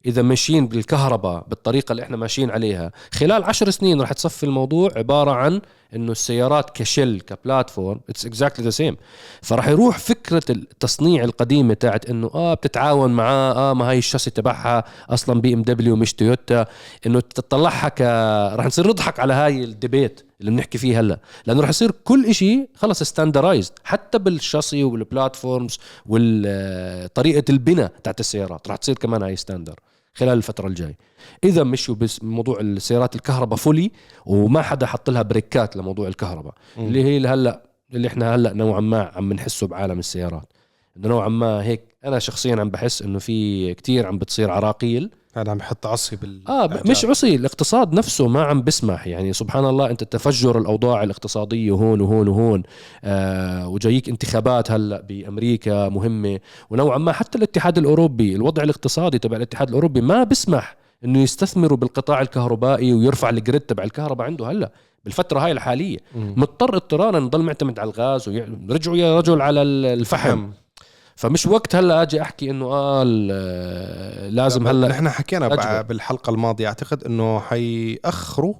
[0.06, 5.32] إذا ماشيين بالكهرباء بالطريقة اللي إحنا ماشيين عليها خلال عشر سنين راح تصفي الموضوع عبارة
[5.32, 5.62] عن
[5.96, 8.98] إنه السيارات كشل ك platform it's exactly the same
[9.42, 14.84] فراح يروح فكرة التصنيع القديمة تاعت إنه آه بتتعاون معاه آه ما هاي الشاصي تبعها
[15.10, 16.66] أصلا بي إم دبليو مش تويوتا.
[17.06, 18.02] إنه تطلعها ك
[18.56, 20.29] راح نصير نضحك على هاي ال debate.
[20.40, 21.20] اللي بنحكي فيه هلا.
[21.46, 28.68] لأنه راح يصير كل شيء خلص standardized حتى بالشاسي وال platforms وطريقه البناء تاعت السيارات
[28.68, 29.80] راح تصير كمان هاي standard
[30.14, 30.98] خلال الفترة الجاي.
[31.44, 33.92] إذا مشوا بس موضوع السيارات الكهرباء فولي
[34.26, 36.88] وما حدا حط لها بريكات لموضوع الكهرباء مم.
[36.88, 37.64] اللي هي هلا
[37.94, 40.54] اللي إحنا هلا نوعا ما عم نحسه بعالم السيارات.
[40.98, 45.52] إنه نوعا ما هيك أنا شخصيا عم بحس إنه في كتير عم بتصير عراقيل هذا
[45.52, 49.08] عم يحط عصي بال آه مش عصي الاقتصاد نفسه ما عم بسمح.
[49.08, 52.64] يعني سبحان الله أنت تفجر الأوضاع الاقتصادية هون وهون وهون.
[53.04, 56.40] آه وجايك انتخابات هلأ بأمريكا مهمة.
[56.70, 60.76] ونوعا ما حتى الاتحاد الأوروبي الوضع الاقتصادي تبع الاتحاد الأوروبي ما بسمح
[61.06, 64.72] إنه يستثمروا بالقطاع الكهربائي ويرفع الجريد تبع الكهرباء عنده هلأ
[65.06, 65.98] بالفترة هاي الحالية.
[66.16, 70.50] مضطر اضطرارا نضل معتمد على الغاز ورجعوا يا رجل على ال- الفحم.
[71.20, 73.04] فمش وقت هلا أجي احكي انه آه
[74.30, 76.68] لازم هلا نحن حكينا بالحلقة الماضية.
[76.68, 78.54] أعتقد إنه حيأخروا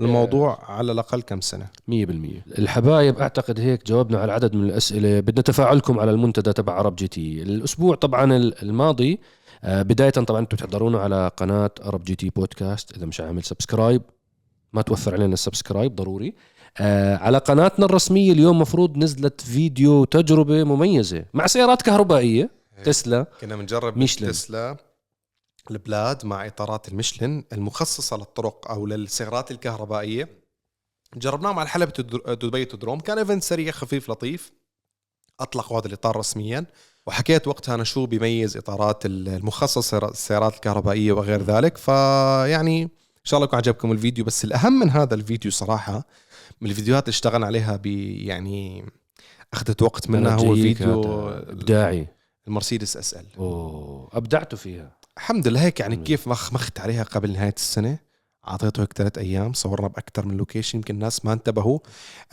[0.00, 1.66] الموضوع على الأقل كم سنة.
[1.88, 2.44] مية بالمية.
[2.58, 5.20] الحبايب أعتقد هيك جاوبنا على عدد من الأسئلة.
[5.20, 7.42] بدنا تفاعلكم على المنتدى تبع عرب جي تي.
[7.42, 9.20] الأسبوع طبعا الماضي
[9.64, 12.96] آه، بداية طبعا أنتم تحضرونا على قناة عرب جي تي بودكاست.
[12.96, 14.02] إذا مش عامل subscribe
[14.72, 16.34] ما توفر علينا ال subscribe ضروري.
[17.20, 22.50] على قناتنا الرسمية اليوم مفروض نزلت فيديو تجربة مميزة مع سيارات كهربائية
[22.84, 24.04] تسلا كنا بنجرب.
[24.04, 24.76] تسلا
[25.70, 30.28] ال Plaid مع إطارات المشلن المخصصة للطرق أو للسيارات الكهربائية.
[31.16, 33.00] جربناه مع الحلبة الدر- دبي أوتودروم.
[33.00, 34.52] كان event سريع خفيف لطيف.
[35.40, 36.64] اطلقوا هذا الإطار رسميا.
[37.06, 41.76] وحكيت وقتها أنا شو بيميز إطارات المخصصة للسيارات الكهربائية وغير ذلك.
[41.76, 44.24] فيعني إن شاء الله يكون عجبكم الفيديو.
[44.24, 46.04] بس الأهم من هذا الفيديو صراحة
[46.60, 48.84] من الفيديوهات اللي اشتغلنا عليها ب يعني
[49.52, 51.52] أخذت وقت منها هو فيديو هذا.
[51.52, 52.06] إبداعي.
[52.48, 54.96] المرسيدس SL أوه أبدعتوا فيها.
[55.16, 56.04] الحمد لله هيك يعني مم.
[56.04, 57.98] كيف مخ مخت عليها قبل نهاية السنة؟
[58.48, 61.78] أعطيته هيك ثلاث أيام صورنا باكثر من لوكيشن يمكن الناس ما انتبهوا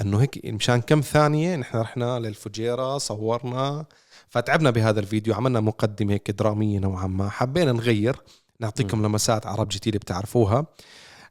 [0.02, 3.86] إنه هيك مشان كم ثانية نحن رحنا للفجيرة صورنا
[4.30, 8.16] فتعبنا بهذا الفيديو عملنا مقدمة هيك دراميه نوعا ما حبينا نغير.
[8.60, 10.66] نعطيكم لمسات عرب جديدة بتعرفوها.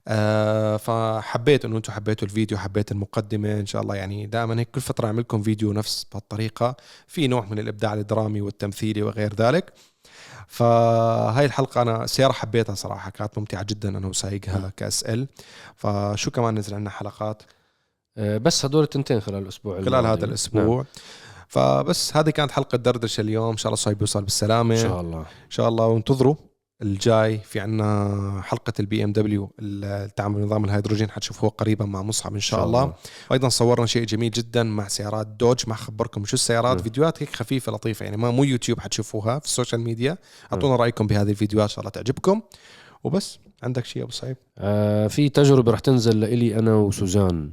[0.08, 3.60] آه فحبيت انه أنتم حبيتوا الفيديو حبيت المقدمة.
[3.60, 6.76] إن شاء الله يعني دائما هيك كل فترة أعمل لكم فيديو نفس بهالطريقة.
[7.06, 9.72] في نوع من الإبداع الدرامي والتمثيلي وغير ذلك.
[10.46, 15.26] فهاي الحلقة أنا سيارة حبيتها صراحة كانت ممتعة جدا أنا وسايقها ك SL.
[15.74, 17.42] فشو كمان نزل عنا حلقات؟
[18.18, 20.06] آه، بس هدول التنتين خلال الأسبوع خلال.
[20.06, 20.84] هذا الأسبوع.
[21.48, 23.50] فبس هذه كانت حلقة دردشة اليوم.
[23.50, 24.74] إن شاء الله صايب يوصل بالسلامة.
[24.74, 24.84] نعم.
[24.84, 25.18] إن شاء الله.
[25.20, 26.34] إن شاء الله وانتظروا.
[26.82, 32.40] الجاي في عنا حلقة البي إم دبليو التعامل نظام الهيدروجين حتشوفوه قريبا مع مصعب إن
[32.40, 32.94] شاء الله.
[33.30, 36.82] وأيضا صورنا شيء جميل جدا مع سيارات دوج ما خبركم شو السيارات نعم.
[36.82, 40.18] فيديوهات هيك خفيفة لطيفة يعني ما مو يوتيوب حتشوفوها في ال social media.
[40.52, 42.42] أعطونا رأيكم بهذه الفيديوهات إن شاء الله تعجبكم.
[43.04, 47.50] وبس عندك شيء أبو صهيب آه في تجربة رح تنزل لإلي أنا وسوزان.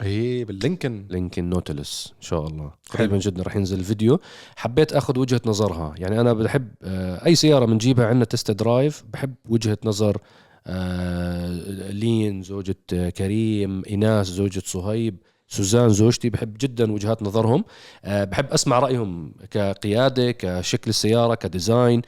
[0.00, 1.06] إيه باللينكن.
[1.10, 2.72] لينكن نوتلس إن شاء الله.
[2.90, 4.20] قريبا جدا رح ينزل الفيديو
[4.56, 5.94] حبيت أخذ وجهة نظرها.
[5.98, 10.18] يعني أنا بحب آه أي سيارة بنجيبها عندنا test drive بحب وجهة نظر
[10.66, 11.48] آه
[11.90, 15.16] لين زوجة كريم إيناس زوجة صهيب.
[15.52, 17.64] سوزان زوجتي بحب جدا وجهات نظرهم.
[18.04, 22.02] أه بحب أسمع رأيهم كقيادة كشكل السيارة ك design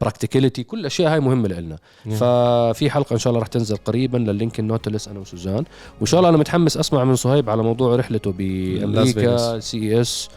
[0.00, 2.16] practicality كل الاشياء هاي مهمة لنا نعم.
[2.16, 5.64] ففي حلقة إن شاء الله رح تنزل قريبا لللينكن نوتلس أنا وسوزان.
[5.98, 9.60] وإن شاء الله أنا متحمس أسمع من صهيب على موضوع رحلته بأمريكا.
[9.60, 10.28] سي اس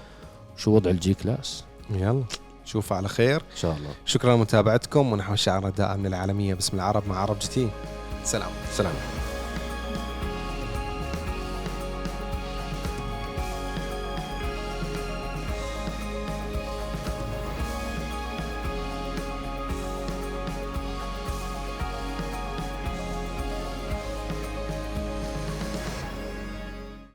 [0.57, 2.23] شو وضع الجي كلاس؟ يلا
[2.63, 3.35] نشوفها على خير.
[3.35, 3.89] إن شاء الله.
[4.05, 6.53] شكرا لمتابعتكم ونحو شعار دائم للعالمية.
[6.53, 7.67] باسم العرب مع عرب جي تي.
[8.23, 8.51] سلام.
[8.71, 9.24] سلام.